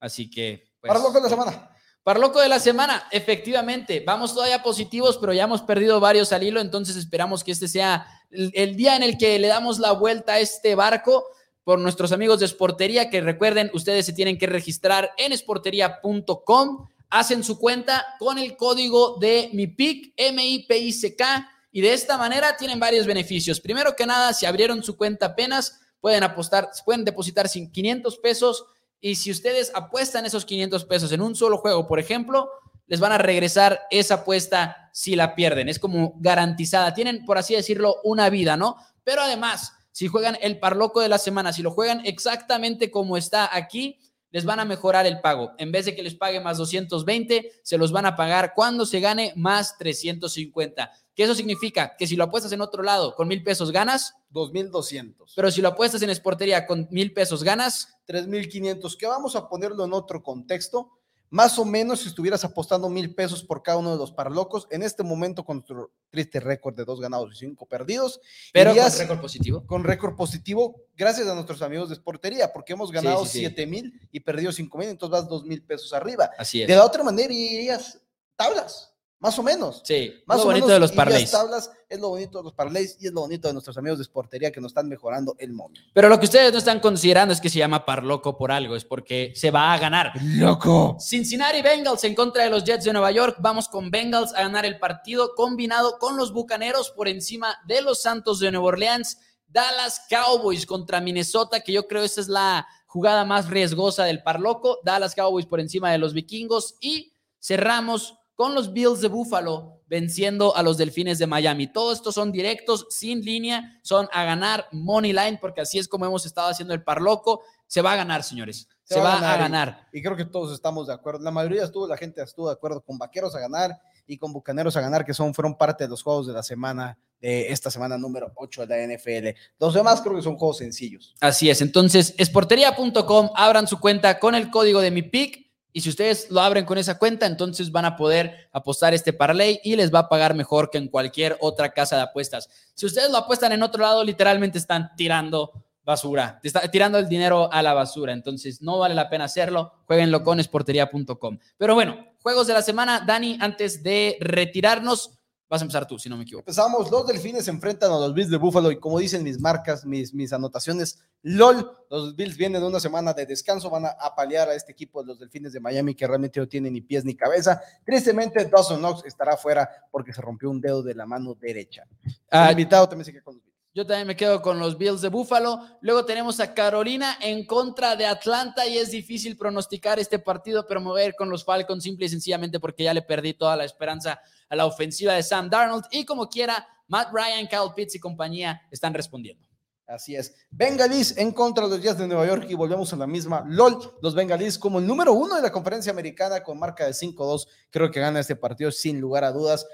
[0.00, 0.72] Así que.
[0.80, 1.70] Pues, para loco de la semana.
[2.02, 4.02] Para loco de la semana, efectivamente.
[4.04, 6.60] Vamos todavía positivos, pero ya hemos perdido varios al hilo.
[6.60, 10.40] Entonces esperamos que este sea el día en el que le damos la vuelta a
[10.40, 11.26] este barco
[11.66, 17.42] por nuestros amigos de Sportería, que recuerden, ustedes se tienen que registrar en esportería.com, hacen
[17.42, 23.60] su cuenta con el código de MIPIC, M-I-P-I-C-K, y de esta manera tienen varios beneficios.
[23.60, 28.66] Primero que nada, si abrieron su cuenta apenas, pueden apostar, pueden depositar 500 pesos,
[29.00, 32.48] y si ustedes apuestan esos 500 pesos en un solo juego, por ejemplo,
[32.86, 35.68] les van a regresar esa apuesta si la pierden.
[35.68, 36.94] Es como garantizada.
[36.94, 38.76] Tienen, por así decirlo, una vida, ¿no?
[39.02, 43.56] Pero además, si juegan el parloco de la semana, si lo juegan exactamente como está
[43.56, 43.98] aquí,
[44.30, 45.52] les van a mejorar el pago.
[45.56, 49.00] En vez de que les pague más 220, se los van a pagar cuando se
[49.00, 50.92] gane más 350.
[51.14, 51.96] ¿Qué eso significa?
[51.96, 54.12] Que si lo apuestas en otro lado con mil pesos ganas.
[54.32, 55.32] 2.200.
[55.34, 57.96] Pero si lo apuestas en esportería con mil pesos ganas.
[58.06, 58.98] 3.500.
[58.98, 60.90] Que vamos a ponerlo en otro contexto.
[61.30, 64.82] Más o menos si estuvieras apostando mil pesos por cada uno de los parlocos, en
[64.82, 68.20] este momento con nuestro triste récord de dos ganados y cinco perdidos.
[68.52, 69.66] Pero con récord positivo.
[69.66, 74.20] Con récord positivo, gracias a nuestros amigos de Sportería, porque hemos ganado siete mil y
[74.20, 76.30] perdido cinco mil, entonces vas dos mil pesos arriba.
[76.38, 76.68] Así es.
[76.68, 78.00] De la otra manera irías
[78.36, 78.95] tablas.
[79.18, 79.80] Más o menos.
[79.82, 81.30] Sí, más lo bonito de los parlays.
[81.30, 84.04] tablas es lo bonito de los parlays y es lo bonito de nuestros amigos de
[84.04, 85.80] Sportería que nos están mejorando el momento.
[85.94, 88.84] Pero lo que ustedes no están considerando es que se llama Parloco por algo, es
[88.84, 90.12] porque se va a ganar.
[90.22, 90.98] ¡Loco!
[91.00, 93.38] Cincinnati Bengals en contra de los Jets de Nueva York.
[93.40, 98.02] Vamos con Bengals a ganar el partido combinado con los Bucaneros por encima de los
[98.02, 99.18] Santos de Nueva Orleans.
[99.48, 104.80] Dallas Cowboys contra Minnesota, que yo creo esa es la jugada más riesgosa del Parloco.
[104.84, 110.54] Dallas Cowboys por encima de los Vikingos y cerramos con los Bills de Buffalo venciendo
[110.56, 111.66] a los Delfines de Miami.
[111.66, 116.06] Todos estos son directos, sin línea, son a ganar money line, porque así es como
[116.06, 117.42] hemos estado haciendo el parloco.
[117.66, 118.68] Se va a ganar, señores.
[118.84, 119.88] Se, va, a ganar.
[119.92, 121.20] Y, creo que todos estamos de acuerdo.
[121.20, 124.76] La mayoría estuvo, la gente estuvo de acuerdo con Vaqueros a ganar y con Bucaneros
[124.76, 127.98] a ganar, que son, fueron parte de los juegos de la semana, de esta semana
[127.98, 129.36] número 8 de la NFL.
[129.58, 131.16] Los demás creo que son juegos sencillos.
[131.20, 131.60] Así es.
[131.62, 135.45] Entonces, esportería.com, abran su cuenta con el código de mi pick
[135.76, 139.60] y si ustedes lo abren con esa cuenta, entonces van a poder apostar este parlay
[139.62, 142.48] y les va a pagar mejor que en cualquier otra casa de apuestas.
[142.72, 145.52] Si ustedes lo apuestan en otro lado, literalmente están tirando
[145.84, 148.14] basura, está tirando el dinero a la basura.
[148.14, 149.74] Entonces no vale la pena hacerlo.
[149.86, 151.38] Jueguenlo con esportería.com.
[151.58, 153.04] Pero bueno, juegos de la semana.
[153.06, 155.15] Dani, antes de retirarnos,
[155.48, 156.42] Vas a empezar tú, si no me equivoco.
[156.42, 159.86] Empezamos, los delfines se enfrentan a los Bills de Buffalo y como dicen mis marcas,
[159.86, 164.48] mis, mis anotaciones, LOL, los Bills vienen de una semana de descanso, van a apalear
[164.48, 167.14] a este equipo de los delfines de Miami que realmente no tienen ni pies ni
[167.14, 167.60] cabeza.
[167.84, 171.84] Tristemente, Dawson Knox estará fuera porque se rompió un dedo de la mano derecha.
[172.30, 173.55] Ah, El invitado también se queda con los Bills.
[173.76, 175.60] Yo también me quedo con los Bills de Buffalo.
[175.82, 180.98] Luego tenemos a Carolina en contra de Atlanta y es difícil pronosticar este partido, pero
[180.98, 184.18] ir con los Falcons simple y sencillamente porque ya le perdí toda la esperanza
[184.48, 188.62] a la ofensiva de Sam Darnold y como quiera, Matt Ryan, Kyle Pitts y compañía
[188.70, 189.46] están respondiendo.
[189.86, 190.34] Así es.
[190.50, 193.44] Bengalis en contra de los Jazz de Nueva York y volvemos a la misma.
[193.46, 197.46] LOL, los Bengalis como el número uno de la conferencia americana con marca de 5-2.
[197.70, 199.66] Creo que gana este partido sin lugar a dudas.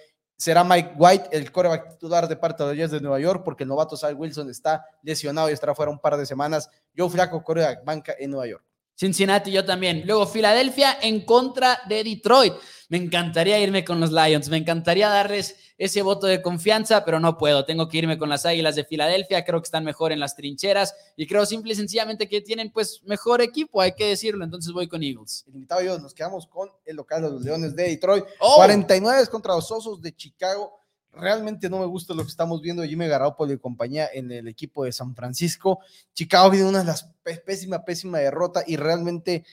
[0.43, 3.63] Será Mike White el coreback titular de parte de los Jazz de Nueva York porque
[3.63, 6.69] el novato Sal Wilson está lesionado y estará fuera un par de semanas.
[6.97, 8.65] Joe Flaco, coreback banca en Nueva York.
[8.97, 10.03] Cincinnati, yo también.
[10.05, 12.55] Luego Filadelfia en contra de Detroit.
[12.93, 17.39] Me encantaría irme con los Lions, me encantaría darles ese voto de confianza, pero no
[17.39, 17.65] puedo.
[17.65, 19.47] Tengo que irme con las Águilas de Filadelfia.
[19.47, 23.01] Creo que están mejor en las trincheras y creo simple y sencillamente que tienen pues
[23.05, 24.45] mejor equipo, hay que decirlo.
[24.45, 25.43] Entonces voy con Eagles.
[25.49, 28.27] El invitado y yo nos quedamos con el local de los Leones de Detroit.
[28.41, 28.57] Oh.
[28.57, 30.79] 49 contra los Osos de Chicago.
[31.13, 34.49] Realmente no me gusta lo que estamos viendo de Jimmy Garoppolo y compañía en el
[34.49, 35.81] equipo de San Francisco.
[36.13, 39.47] Chicago viene una de las pé- pésima, pésima derrota y realmente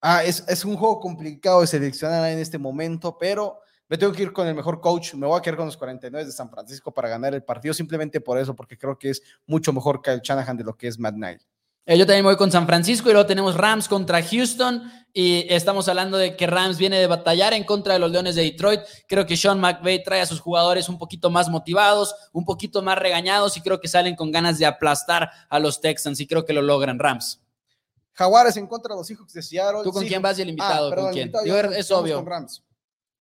[0.00, 4.32] ah, es, un juego complicado de seleccionar en este momento, pero me tengo que ir
[4.32, 5.14] con el mejor coach.
[5.14, 8.20] Me voy a quedar con los 49 de San Francisco para ganar el partido, simplemente
[8.20, 10.98] por eso, porque creo que es mucho mejor que el Shanahan de lo que es
[10.98, 11.46] Matt Nagy.
[11.88, 15.88] Eh, yo también voy con San Francisco y luego tenemos Rams contra Houston y estamos
[15.88, 18.82] hablando de que Rams viene de batallar en contra de los Leones de Detroit.
[19.08, 22.98] Creo que Sean McVay trae a sus jugadores un poquito más motivados, un poquito más
[22.98, 26.52] regañados y creo que salen con ganas de aplastar a los Texans y creo que
[26.52, 27.40] lo logran Rams.
[28.18, 29.82] Jaguares en contra de los Seahawks de Seattle.
[29.84, 31.26] ¿Tú con Seahawks- quién vas y el invitado Ah, perdón, con quién?
[31.28, 32.16] invitado, yo- es obvio.
[32.16, 32.64] con Rams.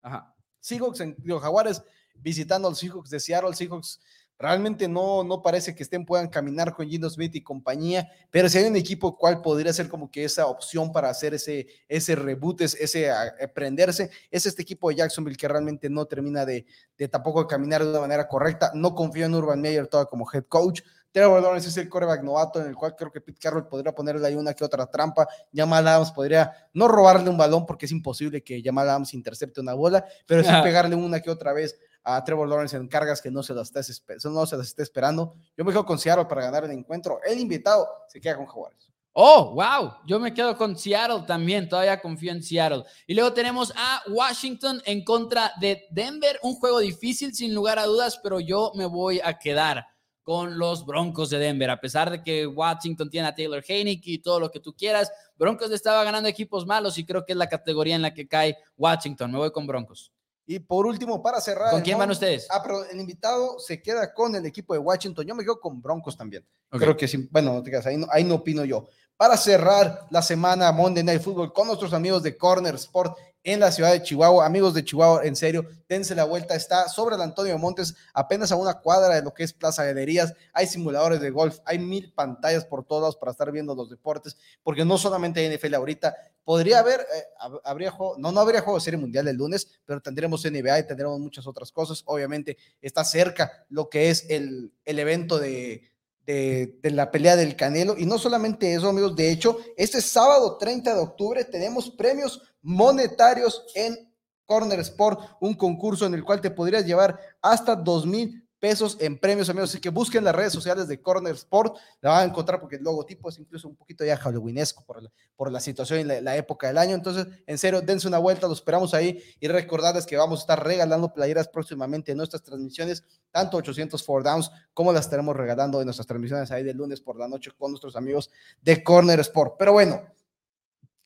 [0.02, 0.34] Ajá.
[0.60, 1.82] Seahawks, en, digo, Jaguares
[2.16, 3.54] visitando a los Seahawks de Seattle.
[3.54, 3.98] Seahawks
[4.38, 8.58] realmente no, no parece que estén, puedan caminar con Gino Smith y compañía, pero si
[8.58, 12.60] hay un equipo cual podría ser como que esa opción para hacer ese, ese reboot,
[12.60, 16.66] es- ese aprenderse, es este equipo de Jacksonville que realmente no termina de,
[16.98, 18.72] de tampoco caminar de una manera correcta.
[18.74, 20.80] No confío en Urban Meyer todavía como head coach.
[21.12, 24.26] Trevor Lawrence es el coreback novato en el cual creo que Pete Carroll podría ponerle
[24.26, 25.28] ahí una que otra trampa.
[25.54, 29.74] Jamal Adams podría no robarle un balón porque es imposible que Jamal Adams intercepte una
[29.74, 30.62] bola, pero sí Ajá.
[30.62, 34.22] pegarle una que otra vez a Trevor Lawrence en cargas que no se las espe-
[34.30, 35.36] no se las esté esperando.
[35.56, 37.20] Yo me quedo con Seattle para ganar el encuentro.
[37.24, 38.88] El invitado se queda con Jaguares.
[39.12, 39.92] Oh, wow.
[40.06, 41.68] Yo me quedo con Seattle también.
[41.68, 42.82] Todavía confío en Seattle.
[43.06, 46.40] Y luego tenemos a Washington en contra de Denver.
[46.42, 49.84] Un juego difícil, sin lugar a dudas, pero yo me voy a quedar
[50.22, 51.70] con los Broncos de Denver.
[51.70, 55.10] A pesar de que Washington tiene a Taylor Heineke y todo lo que tú quieras,
[55.36, 58.26] Broncos le estaba ganando equipos malos y creo que es la categoría en la que
[58.28, 59.32] cae Washington.
[59.32, 60.12] Me voy con Broncos.
[60.46, 61.70] Y por último, para cerrar.
[61.70, 62.48] ¿Con quién van ustedes?
[62.50, 65.24] Ah, pero el invitado se queda con el equipo de Washington.
[65.24, 66.46] Yo me quedo con Broncos también.
[66.70, 67.28] Creo que sí.
[67.30, 68.86] Bueno, no te creas, ahí no, ahí no opino yo.
[69.16, 73.72] Para cerrar la semana Monday Night Football con nuestros amigos de Corner Sport en la
[73.72, 74.46] ciudad de Chihuahua.
[74.46, 76.54] Amigos de Chihuahua, en serio, dense la vuelta.
[76.54, 80.32] Está sobre el Antonio Montes, apenas a una cuadra de lo que es Plaza Galerías.
[80.52, 84.36] Hay simuladores de golf, hay mil pantallas por todos lados para estar viendo los deportes,
[84.62, 86.14] porque no solamente hay NFL ahorita.
[86.44, 90.00] Podría haber, eh, hab- habría no, no habría juego de serie mundial el lunes, pero
[90.00, 92.02] tendremos NBA y tendremos muchas otras cosas.
[92.06, 95.88] Obviamente está cerca lo que es el, el evento de,
[96.26, 97.96] de, de la pelea del Canelo.
[97.96, 103.64] Y no solamente eso, amigos, de hecho, este sábado 30 de octubre tenemos premios monetarios
[103.74, 104.12] en
[104.46, 109.18] Corner Sport, un concurso en el cual te podrías llevar hasta dos mil pesos en
[109.18, 109.70] premios, amigos.
[109.70, 112.84] Así que busquen las redes sociales de Corner Sport, la van a encontrar porque el
[112.84, 116.68] logotipo es incluso un poquito ya halloweenesco por la, por la situación y la, época
[116.68, 116.94] del año.
[116.94, 120.64] Entonces, en serio, dense una vuelta, los esperamos ahí y recordarles que vamos a estar
[120.64, 123.02] regalando playeras próximamente en nuestras transmisiones,
[123.32, 127.18] tanto 800 Four Downs como las estaremos regalando en nuestras transmisiones ahí de lunes por
[127.18, 129.56] la noche con nuestros amigos de Corner Sport.
[129.58, 130.02] Pero bueno,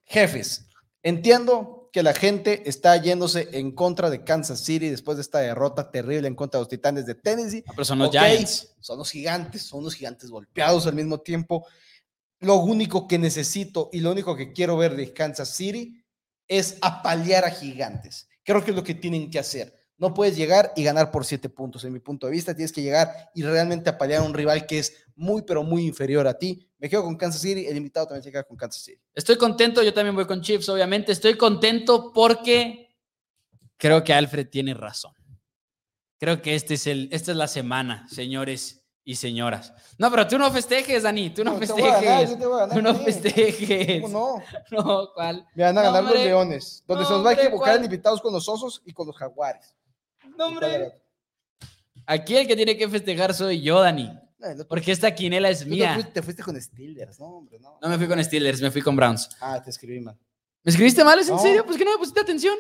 [0.04, 0.66] jefes,
[1.02, 5.90] entiendo que la gente está yéndose en contra de Kansas City después de esta derrota
[5.90, 7.64] terrible en contra de los Titanes de Tennessee.
[7.66, 8.74] Ah, Pero son los Ok, Giants.
[8.80, 11.66] Son los gigantes, son los gigantes golpeados al mismo tiempo.
[12.40, 16.04] Lo único que necesito y lo único que quiero ver de Kansas City
[16.48, 18.28] es apalear a gigantes.
[18.44, 19.74] Creo que es lo que tienen que hacer.
[19.98, 21.82] No puedes llegar y ganar por siete puntos.
[21.84, 24.80] En mi punto de vista, tienes que llegar y realmente apalear a un rival que
[24.80, 26.65] es muy, pero muy inferior a ti.
[26.78, 27.66] Me quedo con Kansas City.
[27.66, 29.00] El invitado también se queda con Kansas City.
[29.14, 31.12] Estoy contento, yo también voy con Chiefs, obviamente.
[31.12, 32.94] Estoy contento porque
[33.76, 35.12] creo que Alfred tiene razón.
[36.18, 39.72] Creo que este es el, esta es la semana, señores y señoras.
[39.98, 42.30] No, pero tú no festejes, Dani, tú no, voy a ganar, festejes.
[42.30, 44.02] yo te voy a ganar, tú no festejes.
[44.02, 44.82] ¿Cómo no?
[44.84, 45.46] No, ¿cuál?
[45.54, 46.24] Me van a No, ganar los hombre.
[46.26, 47.84] leones, donde No, se nos va a equivocar ¿cuál?
[47.84, 49.74] invitados con los osos y con los jaguares.
[50.36, 50.92] No, hombre.
[52.06, 54.10] Aquí el que tiene que festejar soy yo, Dani.
[54.54, 55.94] No, Porque esta quinela es tú te mía.
[55.94, 57.78] fuiste, te fuiste con Steelers, no, hombre, no.
[57.80, 59.28] No me fui con Steelers, me fui con Browns.
[59.40, 60.18] Ah, te escribí mal.
[60.62, 61.18] ¿Me escribiste mal?
[61.18, 61.64] ¿Es en serio?
[61.64, 62.56] Pues que no me pusiste atención.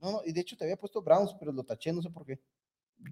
[0.00, 2.24] No, no, y de hecho te había puesto Browns, pero lo taché, no sé por
[2.24, 2.40] qué.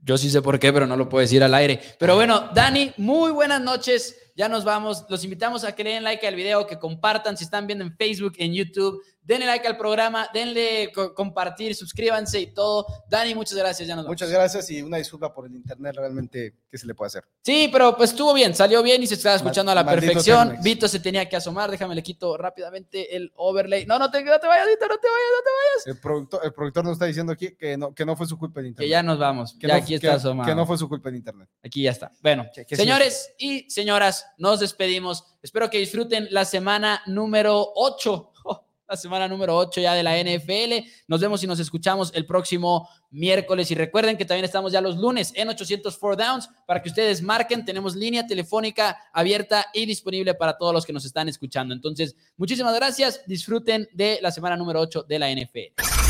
[0.03, 1.81] Yo sí sé por qué, pero no lo puedo decir al aire.
[1.99, 4.17] Pero bueno, Dani, muy buenas noches.
[4.37, 5.07] Ya nos vamos.
[5.09, 7.97] Los invitamos a que le den like al video, que compartan si están viendo en
[7.97, 9.03] Facebook, en YouTube.
[9.23, 12.87] Denle like al programa, denle co- compartir, suscríbanse y todo.
[13.09, 13.89] Dani, muchas gracias.
[13.89, 14.13] Ya nos vamos.
[14.13, 17.25] Muchas gracias y una disculpa por el internet, realmente, ¿qué se le puede hacer?
[17.43, 20.59] Sí, pero pues estuvo bien, salió bien y se estaba escuchando a la perfección.
[20.63, 21.73] Vito se tenía que asomar.
[21.73, 23.85] Déjame le quito rápidamente el overlay.
[23.85, 25.87] No, no te, no te vayas, Vito, no te vayas, no te vayas.
[25.87, 28.61] El productor, el productor nos está diciendo aquí que no, que no fue su culpa
[28.61, 28.87] el internet.
[28.87, 29.57] Que ya nos vamos.
[29.59, 30.49] Que ya no, aquí que- está asomado.
[30.49, 31.49] Que no fue su culpa el internet.
[31.65, 32.13] Aquí ya está.
[32.23, 35.25] Bueno, Que- que señores y señoras, nos despedimos.
[35.43, 38.33] Espero que disfruten la semana número 8.
[38.89, 40.89] La semana número 8 ya de la NFL.
[41.09, 43.69] Nos vemos y nos escuchamos el próximo miércoles.
[43.73, 47.65] Y recuerden que también estamos ya los lunes en 804 Downs para que ustedes marquen.
[47.65, 51.75] Tenemos línea telefónica abierta y disponible para todos los que nos están escuchando.
[51.75, 53.23] Entonces, muchísimas gracias.
[53.27, 56.06] Disfruten de la semana número 8 de la NFL.